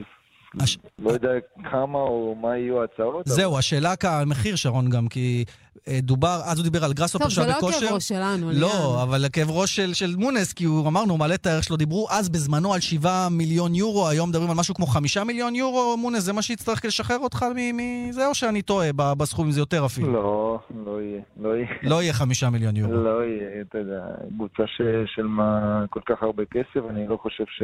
[0.98, 1.28] לא יודע
[1.70, 3.26] כמה או מה יהיו ההצעות.
[3.26, 5.44] זהו, השאלה כמחיר, שרון, גם, כי
[5.88, 7.76] אה, דובר, אז הוא דיבר על גראסופר טוב, זה שהיה לא בכושר.
[7.78, 8.61] הכאב ראש שלנו, ליאן.
[8.61, 11.76] לא, אבל הכאב ראש של, של מונס, כי הוא, אמרנו, הוא מעלה את הערך שלו.
[11.76, 15.96] דיברו אז בזמנו על 7 מיליון יורו, היום מדברים על משהו כמו 5 מיליון יורו,
[15.96, 17.44] מונס, זה מה שיצטרך כדי לשחרר אותך
[17.74, 20.12] מזה, או שאני טועה ב- בסכומים, זה יותר אפילו?
[20.12, 21.66] לא, לא יהיה, לא יהיה.
[21.82, 22.94] לא יהיה 5 מיליון יורו.
[22.94, 24.62] לא יהיה, אתה יודע, קבוצה
[25.07, 27.62] של מה כל כך הרבה כסף, אני לא חושב ש...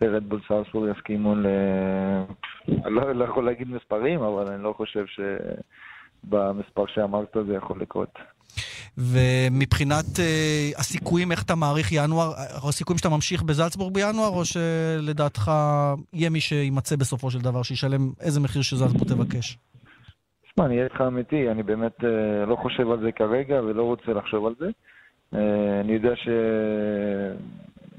[0.00, 1.46] שרדבול סארסבורג יסכימו ל...
[2.68, 5.04] אני לא, לא יכול להגיד מספרים, אבל אני לא חושב
[6.24, 8.18] שבמספר שאמרת זה יכול לקרות.
[8.98, 15.50] ומבחינת אה, הסיכויים, איך אתה מעריך ינואר, אה, הסיכויים שאתה ממשיך בזלצבורג בינואר, או שלדעתך
[16.12, 19.58] יהיה מי שימצא בסופו של דבר, שישלם איזה מחיר שזלצבורג תבקש?
[20.44, 24.12] תשמע, אני אהיה איתך אמיתי, אני באמת אה, לא חושב על זה כרגע ולא רוצה
[24.12, 24.68] לחשוב על זה.
[25.34, 26.28] אה, אני יודע ש...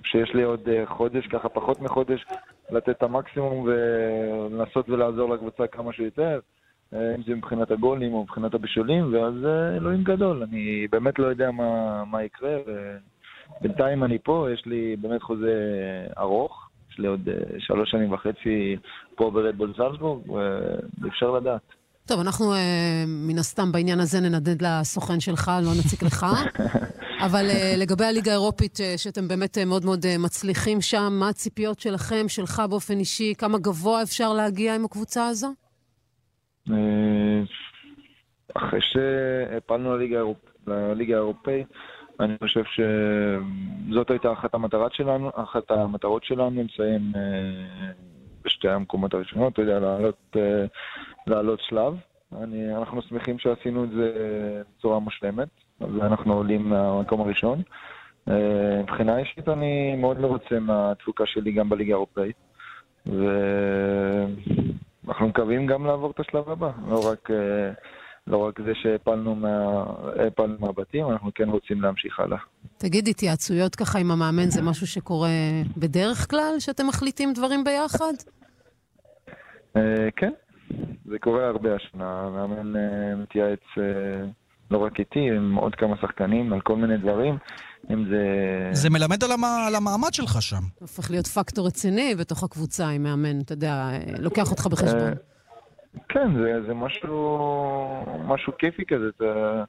[0.03, 2.25] שיש לי עוד אה, חודש, ככה פחות מחודש,
[2.71, 6.39] לתת את המקסימום ולנסות ולעזור לקבוצה כמה שיותר,
[6.93, 10.43] אה, אם זה מבחינת הגולים או מבחינת הבישולים, ואז אה, אלוהים גדול.
[10.43, 12.57] אני באמת לא יודע מה, מה יקרה,
[13.59, 15.53] ובינתיים אני פה, יש לי באמת חוזה
[16.17, 17.29] ארוך, יש לי עוד
[17.59, 18.77] שלוש שנים וחצי
[19.15, 20.29] פה ברדבול זלצבורג,
[21.01, 21.61] ואפשר לדעת.
[22.07, 22.45] טוב, אנחנו
[23.07, 26.25] מן הסתם בעניין הזה ננדנד לסוכן שלך, לא נציק לך.
[27.25, 31.79] אבל אה, לגבי הליגה האירופית, אה, שאתם באמת אה, מאוד מאוד מצליחים שם, מה הציפיות
[31.79, 35.47] שלכם, שלך באופן אישי, כמה גבוה אפשר להגיע עם הקבוצה הזו?
[38.53, 41.67] אחרי שהפלנו לליגה האירופ- לליגה האירופאית,
[42.19, 46.81] אני חושב שזאת הייתה אחת המטרות שלנו, אחת המטרות שלנו, בש-
[48.45, 49.79] בשתי המקומות הראשונות, אתה יודע,
[51.27, 51.93] לעלות שלב.
[52.41, 54.11] אני, אנחנו שמחים שעשינו את זה
[54.77, 55.47] בצורה מושלמת,
[55.81, 57.61] ואנחנו עולים מהמקום הראשון.
[58.29, 62.35] אה, מבחינה אישית אני מאוד מרוצה מהתפוקה שלי גם בליגה האירופאית,
[63.05, 64.37] ואנחנו
[65.27, 67.71] מקווים גם לעבור את השלב הבא, לא רק, אה,
[68.27, 69.83] לא רק זה שהפלנו מה,
[70.59, 72.37] מהבתים, אנחנו כן רוצים להמשיך הלאה.
[72.77, 75.29] תגיד, התייעצויות ככה עם המאמן זה משהו שקורה
[75.77, 78.13] בדרך כלל, שאתם מחליטים דברים ביחד?
[79.77, 80.31] אה, כן,
[81.05, 82.21] זה קורה הרבה השנה.
[82.21, 82.73] המאמן
[83.17, 83.63] מתייעץ
[84.71, 87.37] לא רק איתי, עם עוד כמה שחקנים, על כל מיני דברים.
[87.89, 88.23] אם זה...
[88.71, 89.43] זה מלמד על, המ...
[89.67, 90.63] על המעמד שלך שם.
[90.79, 95.01] הופך להיות פקטור רציני בתוך הקבוצה עם מאמן, אתה יודע, לוקח אותך בחשבון.
[95.01, 95.13] אה,
[96.09, 97.37] כן, זה, זה משהו,
[98.27, 99.09] משהו כיפי כזה.
[99.17, 99.63] אתה,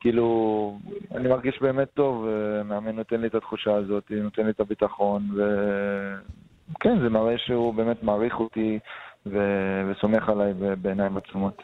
[0.00, 0.78] כאילו,
[1.14, 2.26] אני מרגיש באמת טוב,
[2.64, 8.02] מאמן נותן לי את התחושה הזאת, נותן לי את הביטחון, וכן, זה מראה שהוא באמת
[8.02, 8.78] מעריך אותי.
[9.32, 10.52] ו- וסומך עליי
[10.82, 11.62] בעיניים עצומות.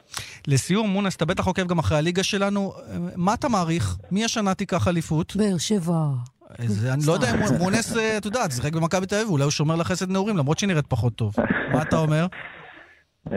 [0.48, 2.72] לסיום, מונס, אתה בטח עוקב גם אחרי הליגה שלנו.
[3.16, 3.96] מה אתה מעריך?
[4.10, 5.36] מי השנה תיקח אליפות?
[5.36, 5.94] באר שבע.
[6.58, 9.50] זה, אני לא יודע אם מונס, אה, אתה יודע, שיחק במכבי תל אביב, אולי הוא
[9.50, 11.34] שומר לחסד נעורים, למרות שהיא נראית פחות טוב.
[11.72, 12.26] מה אתה אומר?
[13.32, 13.36] אה,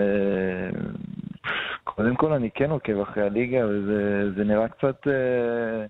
[1.84, 5.86] קודם כל אני כן עוקב אחרי הליגה, וזה נראה קצת אה,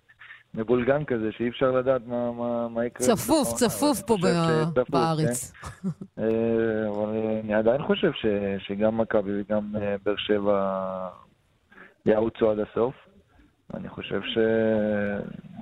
[0.53, 3.07] מבולגן כזה, שאי אפשר לדעת מה, מה, מה יקרה.
[3.07, 5.51] צפוף, צפוף פה ב- בארץ.
[5.51, 5.89] כן.
[6.89, 7.09] אבל
[7.43, 8.25] אני עדיין חושב ש,
[8.67, 11.09] שגם מכבי וגם אה, באר שבע
[12.05, 12.93] יעוצו עד הסוף.
[13.73, 14.21] אני חושב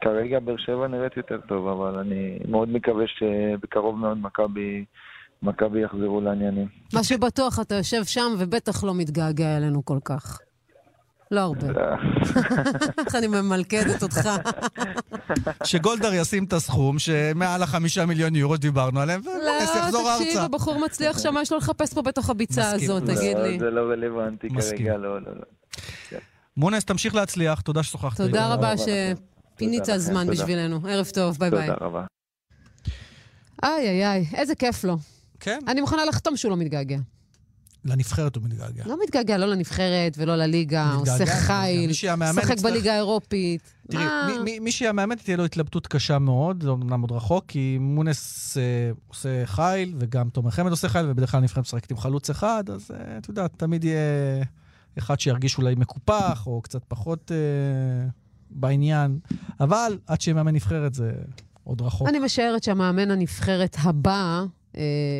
[0.01, 4.85] שכרגע באר שבע נראית יותר טוב, אבל אני מאוד מקווה שבקרוב מאוד מכבי...
[5.43, 6.67] מכבי יחזרו לעניינים.
[6.93, 10.39] מה שבטוח, אתה יושב שם ובטח לא מתגעגע אלינו כל כך.
[11.31, 11.67] לא הרבה.
[12.97, 14.29] איך אני ממלכדת אותך.
[15.63, 20.43] שגולדהר ישים את הסכום שמעל החמישה מיליון יורו שדיברנו עליהם, ומונס יחזור לא, תקשיב, ארצה.
[20.43, 22.71] הבחור מצליח שם, יש לו לחפש פה בתוך הביצה.
[22.71, 23.59] הזאת, תגיד לא, לי.
[23.59, 24.47] זה לא רלוונטי.
[24.49, 26.17] כרגע, לא, לא, לא.
[26.57, 28.17] מונס, תמשיך להצליח, תודה ששוחחת.
[28.17, 28.53] תודה.
[28.53, 30.27] רבה שפינית זמן.
[30.27, 30.79] בשבילנו.
[30.89, 31.67] ערב טוב, ביי ביי.
[31.67, 32.05] תודה רבה.
[33.63, 34.97] איי, איי, איי, איזה כיף לו.
[35.39, 35.59] כן.
[35.67, 36.97] אני מוכנה לחתום שהוא לא מתגעגע.
[37.85, 38.83] לנבחרת הוא מתגעגע.
[38.85, 41.25] לא מתגעגע, לא לנבחרת ולא לליגה, מתגעגע, עושה.
[41.25, 43.73] חיל, שהמאמן משחק בליגה האירופית.
[43.91, 44.05] תראי?
[44.27, 48.57] מי- מי- מי שיאמן תהיה לו התלבטות קשה מאוד, זה אמנם עוד רחוק, כי מונס
[48.57, 48.63] אה,
[49.07, 52.91] עושה חיל, וגם תומר חמד עושה חיל, ובדרך כלל הנבחרת משחקת עם חלוץ אחד, אז
[52.91, 54.43] אה, את יודעת, תמיד יהיה
[54.97, 58.07] אחד שירגיש אולי מקופח, או קצת פחות אה,
[58.49, 59.19] בעניין,
[59.59, 61.11] אבל עד שיהיה מאמן נבחרת זה
[61.63, 62.07] עוד רחוק.
[62.09, 64.43] אני משערת שהמאמן הנבחרת הבא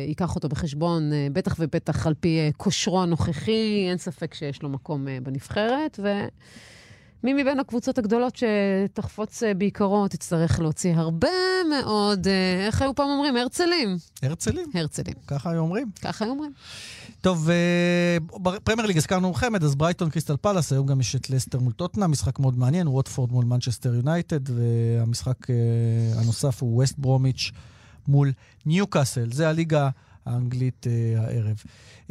[0.08, 4.68] ייקח אותו בחשבון, אה, בטח ובטח על פי אה, כושרו הנוכחי, אין ספק שיש לו
[4.68, 11.28] מקום אה, בנבחרת, ומי מבין הקבוצות הגדולות שתחפוץ אה, בעיקרו תצטרך להוציא הרבה
[11.70, 13.36] מאוד, אה, איך היו פעם אומרים?
[13.36, 13.96] הרצלים.
[14.22, 14.70] הרצלים.
[14.74, 15.14] הרצלים.
[15.26, 15.90] ככה היו אומרים.
[16.02, 16.52] ככה היו אומרים.
[17.20, 21.60] טוב, אה, בפרמייר ליג הזכרנו חמד, אז ברייטון קריסטל פלאס, היום גם יש את לסטר
[21.60, 25.54] מול טוטנהאם, משחק מאוד מעניין, ווטפורד מול מנצ'סטר יונייטד, והמשחק אה,
[26.20, 27.52] הנוסף הוא ווסט ברומיץ'
[28.08, 28.32] מול
[28.66, 29.32] ניוקאסל.
[29.32, 29.88] זה הליגה
[30.26, 31.56] האנגלית אה, הערב.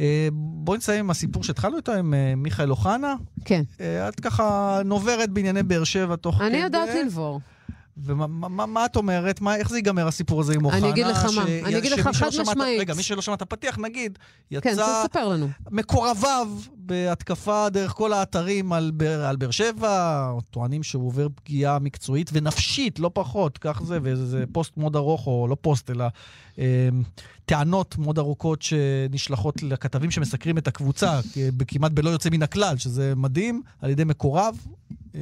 [0.00, 3.14] אה, בואי נסיים עם הסיפור שהתחלנו איתו, עם אה, מיכאל אוחנה.
[3.44, 3.62] כן.
[3.80, 6.46] אה, את ככה נוברת בענייני באר שבע תוך כדי.
[6.46, 7.40] אני יודעת לנבור.
[8.04, 9.40] ומה מה, מה, מה את אומרת?
[9.40, 10.78] מה, איך זה ייגמר הסיפור הזה עם אוחנה?
[10.78, 12.80] אני אגיד לך מה, ש- אני אגיד לך חד משמעית.
[12.80, 14.18] רגע, מי שלא שמע את הפתיח, נגיד,
[14.50, 14.60] יצא...
[14.64, 14.76] כן,
[15.08, 15.48] תספר לנו.
[15.70, 16.48] מקורביו
[16.86, 18.92] בהתקפה דרך כל האתרים על,
[19.24, 24.76] על באר שבע, טוענים שהוא עובר פגיעה מקצועית ונפשית, לא פחות, כך זה, וזה פוסט
[24.76, 26.04] מאוד ארוך, או לא פוסט, אלא
[26.58, 26.88] אה,
[27.44, 31.20] טענות מאוד ארוכות שנשלחות לכתבים שמסקרים את הקבוצה,
[31.68, 34.66] כמעט בלא יוצא מן הכלל, שזה מדהים, על ידי מקורב.
[35.14, 35.20] אה,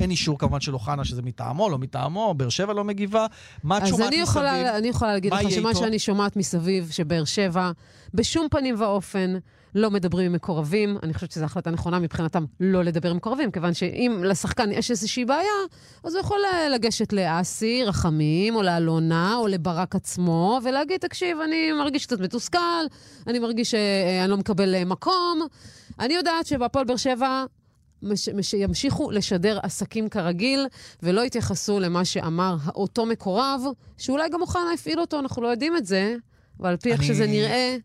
[0.00, 3.26] אין אישור כמובן של אוחנה שזה מטעמו, לא מטעמו, באר שבע לא מגיבה.
[3.64, 4.28] מה את אז שומעת אני מסביב?
[4.28, 5.80] יכולה, אני יכולה להגיד לך שמה איתו?
[5.80, 7.70] שאני שומעת מסביב, שבאר שבע,
[8.14, 9.34] בשום פנים ואופן
[9.74, 10.98] לא מדברים עם מקורבים.
[11.02, 15.24] אני חושבת שזו החלטה נכונה מבחינתם לא לדבר עם מקורבים, כיוון שאם לשחקן יש איזושהי
[15.24, 15.50] בעיה,
[16.04, 21.72] אז הוא יכול אה, לגשת לאסי, רחמים, או לאלונה, או לברק עצמו, ולהגיד, תקשיב, אני
[21.72, 22.58] מרגיש קצת מתוסכל,
[23.26, 25.40] אני מרגיש שאני לא מקבל אה, מקום.
[26.00, 27.44] אני יודעת שבהפועל באר שבע
[28.02, 28.28] מש,
[29.10, 30.66] לשדר עסקים כרגיל,
[31.02, 33.60] ולא יתייחסו למה שאמר אותו מקורב,
[33.98, 36.16] שאולי גם אוחנה הפעיל אותו, אנחנו לא יודעים את זה,
[36.60, 37.76] אבל על פי איך אני- שזה נראה...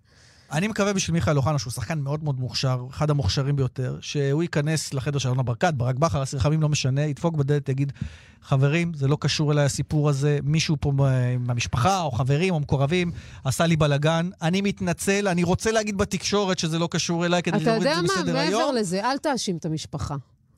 [0.51, 4.93] אני מקווה בשביל מיכאל אוחנה, שהוא שחקן מאוד מאוד מוכשר, אחד המוכשרים ביותר, שהוא ייכנס
[4.93, 7.93] לחדר של אלונה ברקת, ברק בכר, אסיר חמים לא משנה, ידפוק בדלת, יגיד,
[8.41, 10.91] חברים, זה לא קשור אליי הסיפור הזה, מישהו פה
[11.39, 13.11] מהמשפחה, או חברים, או מקורבים,
[13.43, 17.65] עשה לי בלאגן, אני מתנצל, אני רוצה להגיד בתקשורת שזה לא קשור אליי, כדי אתה
[17.65, 18.75] להוריד יודע את זה מה, מסדר מעבר היום.
[18.75, 20.15] לזה, אל תאשים את המשפחה.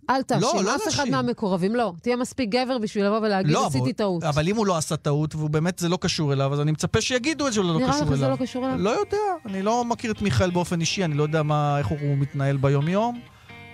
[0.09, 1.09] אל תאשים לא, לא אף אחד.
[1.09, 1.93] מהמקורבים, לא.
[2.01, 4.23] תהיה מספיק גבר בשביל לבוא ולהגיד, לא, עשיתי אבל- טעות.
[4.23, 7.01] אבל אם הוא לא עשה טעות, והוא באמת, זה לא קשור אליו, אז אני מצפה
[7.01, 8.17] שיגידו את זה לא נראה קשור לך אליו.
[8.17, 8.77] שזה לא קשור אליו?
[8.77, 11.97] לא יודע, אני לא מכיר את מיכאל באופן אישי, אני לא יודע מה, איך הוא
[12.17, 13.19] מתנהל ביום-יום.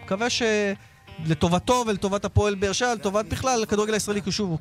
[0.05, 0.27] מקווה
[1.25, 4.59] שלטובתו ולטובת הפועל באר שבע, לטובת בכלל הכדורגל הישראלי, כי שוב, הוא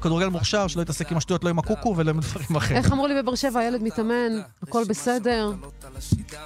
[0.00, 2.76] כדורגל מוכשר, שלא יתעסק עם השטויות, לא עם הקוקו ולא עם דברים אחרים.
[2.78, 5.52] איך אמרו לי בבאר שבע, הילד מתאמן, הכל בסדר.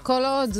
[0.02, 0.50] כל עוד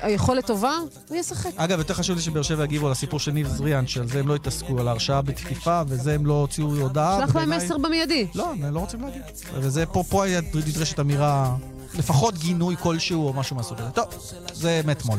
[0.00, 0.72] היכולת טובה,
[1.08, 1.50] הוא ישחק.
[1.56, 4.28] אגב, יותר חשוב לי שבאר שבע יגיבו על הסיפור של ניב זריאן, שעל זה הם
[4.28, 7.18] לא התעסקו, על ההרשעה בתקיפה, וזה הם לא הוציאו הודעה.
[7.20, 8.26] שלח להם מסר במיידי.
[8.34, 9.22] לא, הם לא רוצים להגיד.
[9.54, 10.04] וזה פה,
[10.54, 11.54] נדרשת אמירה,
[11.98, 13.90] לפחות גינוי כלשהו או משהו מהסוג הזה.
[13.90, 14.06] טוב,
[14.52, 15.18] זה מאתמול.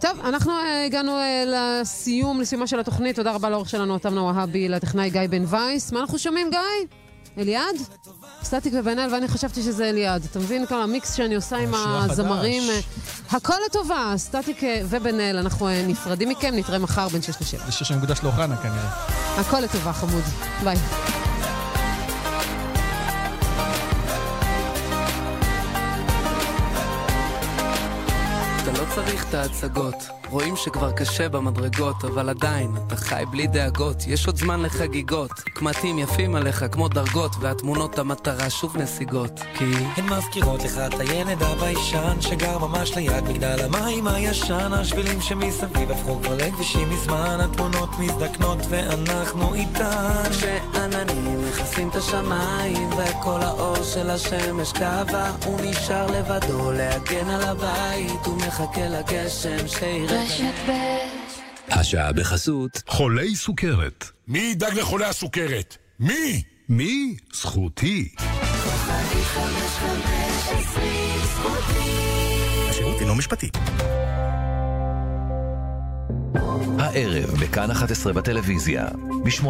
[0.00, 3.16] טוב, אנחנו אה, הגענו אה, לסיום, לסיומה של התוכנית.
[3.16, 5.92] תודה רבה לעורך שלנו, תמנה והבי, לטכנאי גיא בן וייס.
[5.92, 6.86] מה אנחנו שומעים, גיא?
[7.38, 7.76] אליעד?
[8.42, 10.24] סטטיק ובן אל, ואני חשבתי שזה אליעד.
[10.30, 11.74] אתה מבין כל המיקס שאני עושה עם.
[11.74, 12.62] הזמרים?
[12.70, 12.80] אה,
[13.30, 15.36] הכל לטובה, סטטיק אה, ובן אל.
[15.36, 17.64] אנחנו אה, נפרדים מכם, נתראה מחר בין 6 ל-7.
[17.66, 19.06] זה שיר שמוקדש לאוחנה כנראה.
[19.36, 20.22] הכל לטובה, חמוד.
[20.64, 20.76] ביי.
[29.30, 34.62] את ההצגות, רואים שכבר קשה במדרגות, אבל עדיין, אתה חי בלי דאגות, יש עוד זמן
[34.62, 35.30] לחגיגות.
[35.30, 39.40] קמטים יפים עליך כמו דרגות, והתמונות המטרה שוב נסיגות.
[39.54, 39.64] כי...
[39.96, 44.72] הן מזכירות לך את הילד הביישן שגר ממש ליד מגדל המים הישן.
[44.72, 47.38] השבילים שמסביב הפכו כבר לכבישים מזמן.
[47.40, 50.22] התמונות מזדקנות ואנחנו איתן.
[50.30, 58.26] כשעננים מכסים את השמיים וכל האור של השמש קבע הוא נשאר לבדו להגן על הבית
[58.26, 58.88] הוא מחכה
[59.24, 60.16] לגשם שירד
[61.68, 64.04] השעה בחסות חולי סוכרת.
[64.28, 65.76] מי ידאג לחולי הסוכרת?
[66.00, 66.42] מי?
[66.68, 67.16] מי?
[67.34, 68.08] זכותי.
[72.70, 73.50] השירות אינו משפטי.
[76.78, 78.88] הערב בכאן 11 בטלוויזיה,
[79.24, 79.46] ב-8,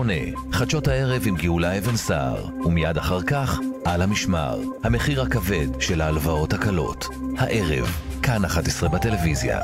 [0.52, 6.52] חדשות הערב עם גאולה אבן סער, ומיד אחר כך, על המשמר, המחיר הכבד של ההלוואות
[6.52, 7.06] הקלות.
[7.38, 9.60] הערב, כאן 11 בטלוויזיה.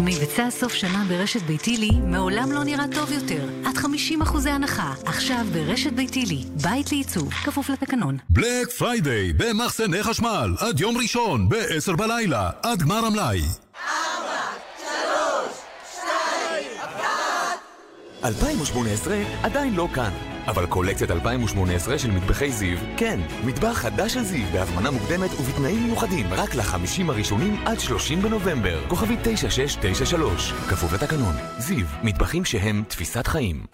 [0.00, 3.48] מבצע סוף שנה ברשת ביתילי מעולם לא נראה טוב יותר.
[3.64, 6.44] עד 50% הנחה, עכשיו ברשת ביתילי.
[6.62, 8.18] בית לעיצוב, כפוף לתקנון.
[8.30, 13.63] Black Friday במחסני חשמל עד יום ראשון ב-10 בלילה עד גמר המלאי.
[18.24, 20.10] 2018 עדיין לא כאן,
[20.46, 26.26] אבל קולקציית 2018 של מטבחי זיו, כן, מטבח חדש של זיו בהזמנה מוקדמת ובתנאים מיוחדים
[26.30, 28.88] רק לחמישים הראשונים עד 30 בנובמבר.
[28.88, 31.34] כוכבי 9693, כפוף לתקנון.
[31.58, 33.66] זיו, מטבחים שהם תפיסת חיים.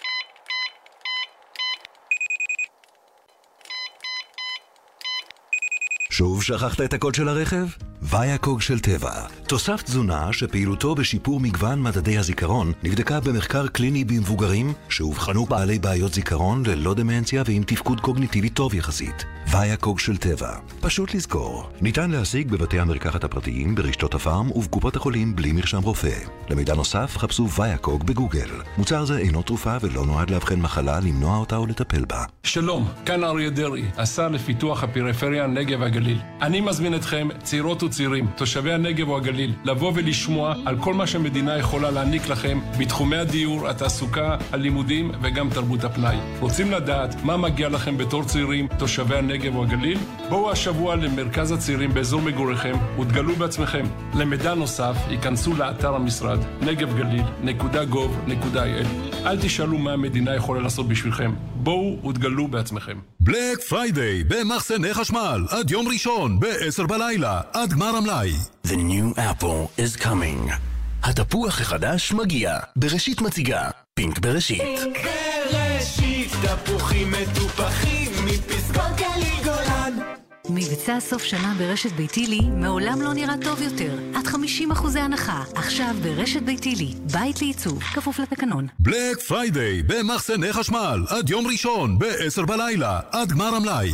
[6.11, 7.67] שוב שכחת את הקוד של הרכב?
[8.03, 9.13] ויאקוג של טבע.
[9.47, 16.63] תוסף תזונה שפעילותו בשיפור מגוון מדדי הזיכרון נבדקה במחקר קליני במבוגרים שאובחנו בעלי בעיות זיכרון
[16.67, 19.25] ללא דמנציה ועם תפקוד קוגניטיבי טוב יחסית.
[19.51, 20.57] ויאקוג של טבע.
[20.81, 21.71] פשוט לזכור.
[21.81, 26.19] ניתן להשיג בבתי המרקחת הפרטיים, ברשתות הפארם ובקופות החולים בלי מרשם רופא.
[26.51, 28.51] למידע נוסף חפשו ויאקוג בגוגל.
[28.79, 32.25] מוצר זה אינו תרופה ולא נועד לאבחן מחלה, למנוע אותה או לטפל בה.
[32.43, 36.10] שלום, כאן אריה דרעי, השר לפיתוח הפריפריה, הנגב והגליל.
[36.43, 41.59] אני מזמין אתכם, צעירות וצעירים, תושבי הנגב או הגליל, לבוא ולשמוע על כל מה שהמדינה
[41.59, 46.17] יכולה להעניק לכם בתחומי הדיור, התעסוקה, הלימודים וגם תרבות הפנאי.
[46.41, 49.99] רוצים לדעת מה מגיע לכם בתור צעירים, תושבי הנגב או הגליל?
[50.29, 53.85] בואו השבוע למרכז הצעירים באזור מגוריכם ותגלו בעצמכם.
[54.15, 58.87] למידע נוסף, ייכנסו לאתר המשרד, נגבגליל.gov.il.
[59.27, 61.35] אל תשאלו מה המדינה יכולה לעשות בשבילכם.
[61.55, 62.99] בואו ותגלו בעצמכם.
[63.21, 68.33] Black Friday במחסני חשמל עד יום ראשון ב-10 בלילה עד גמר המלאי.
[68.67, 70.53] The new apple is coming.
[71.03, 72.59] התפוח החדש מגיע.
[72.77, 73.71] בראשית מציגה.
[73.95, 74.63] Pink בראשית.
[75.53, 79.99] בראשית תפוחים מטופחים מפסגות גליל גולן
[80.51, 83.99] מבצע סוף שנה ברשת ביתילי מעולם לא נראה טוב יותר.
[84.15, 86.95] עד 50% הנחה, עכשיו ברשת ביתילי.
[87.13, 88.67] בית לעיצוב, כפוף לתקנון.
[88.79, 93.91] Black Friday במחסני חשמל עד יום ראשון ב-10 בלילה עד גמר המלאי.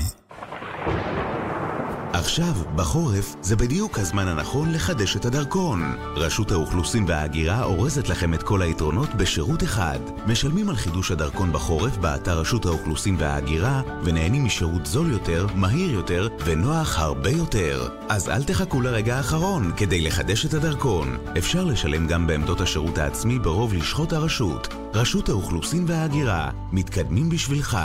[2.18, 5.96] עכשיו, בחורף, זה בדיוק הזמן הנכון לחדש את הדרכון.
[6.14, 9.98] רשות האוכלוסין וההגירה אורזת לכם את כל היתרונות בשירות אחד.
[10.26, 16.28] משלמים על חידוש הדרכון בחורף באתר רשות האוכלוסין וההגירה, ונהנים משירות זול יותר, מהיר יותר,
[16.44, 17.88] ונוח הרבה יותר.
[18.08, 21.16] אז אל תחכו לרגע האחרון כדי לחדש את הדרכון.
[21.38, 24.74] אפשר לשלם גם בעמדות השירות העצמי ברוב לשכות הרשות.
[24.94, 27.78] רשות האוכלוסין וההגירה, מתקדמים בשבילך.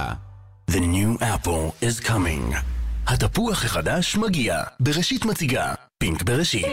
[0.71, 2.70] The new apple is coming.
[3.08, 4.64] התפוח החדש מגיע.
[4.80, 5.74] בראשית מציגה.
[5.97, 6.66] פינק בראשית.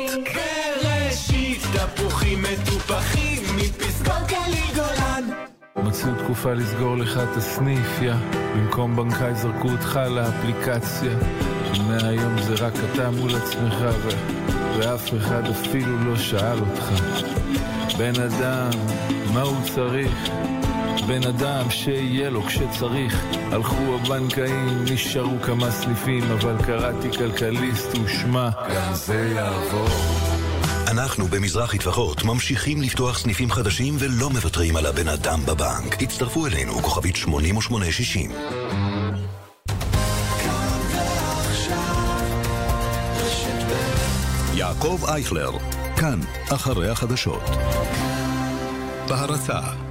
[0.85, 5.25] בראשית תפוחים מטופחים מפסקות גליל גולן
[5.77, 8.15] מצאו תקופה לסגור לך את הסניף, יא
[8.57, 11.17] במקום בנקאי זרקו אותך לאפליקציה
[11.75, 14.09] ומהיום זה רק אתה מול עצמך ו...
[14.79, 16.93] ואף אחד אפילו לא שאל אותך
[17.99, 18.71] בן אדם,
[19.35, 20.31] מה הוא צריך?
[21.03, 28.95] בן אדם שיהיה לו כשצריך הלכו הבנקאים, נשארו כמה סניפים אבל קראתי כלכליסט ושמע גם
[28.95, 29.89] זה יעבור
[30.91, 36.03] אנחנו במזרחי טפחות ממשיכים לפתוח סניפים חדשים ולא מוותרים על הבן אדם בבנק.
[36.03, 38.31] הצטרפו אלינו, כוכבית 8860.
[44.55, 45.51] יעקב אייכלר,
[45.97, 47.43] כאן, אחרי החדשות.
[49.09, 49.88] בהרצה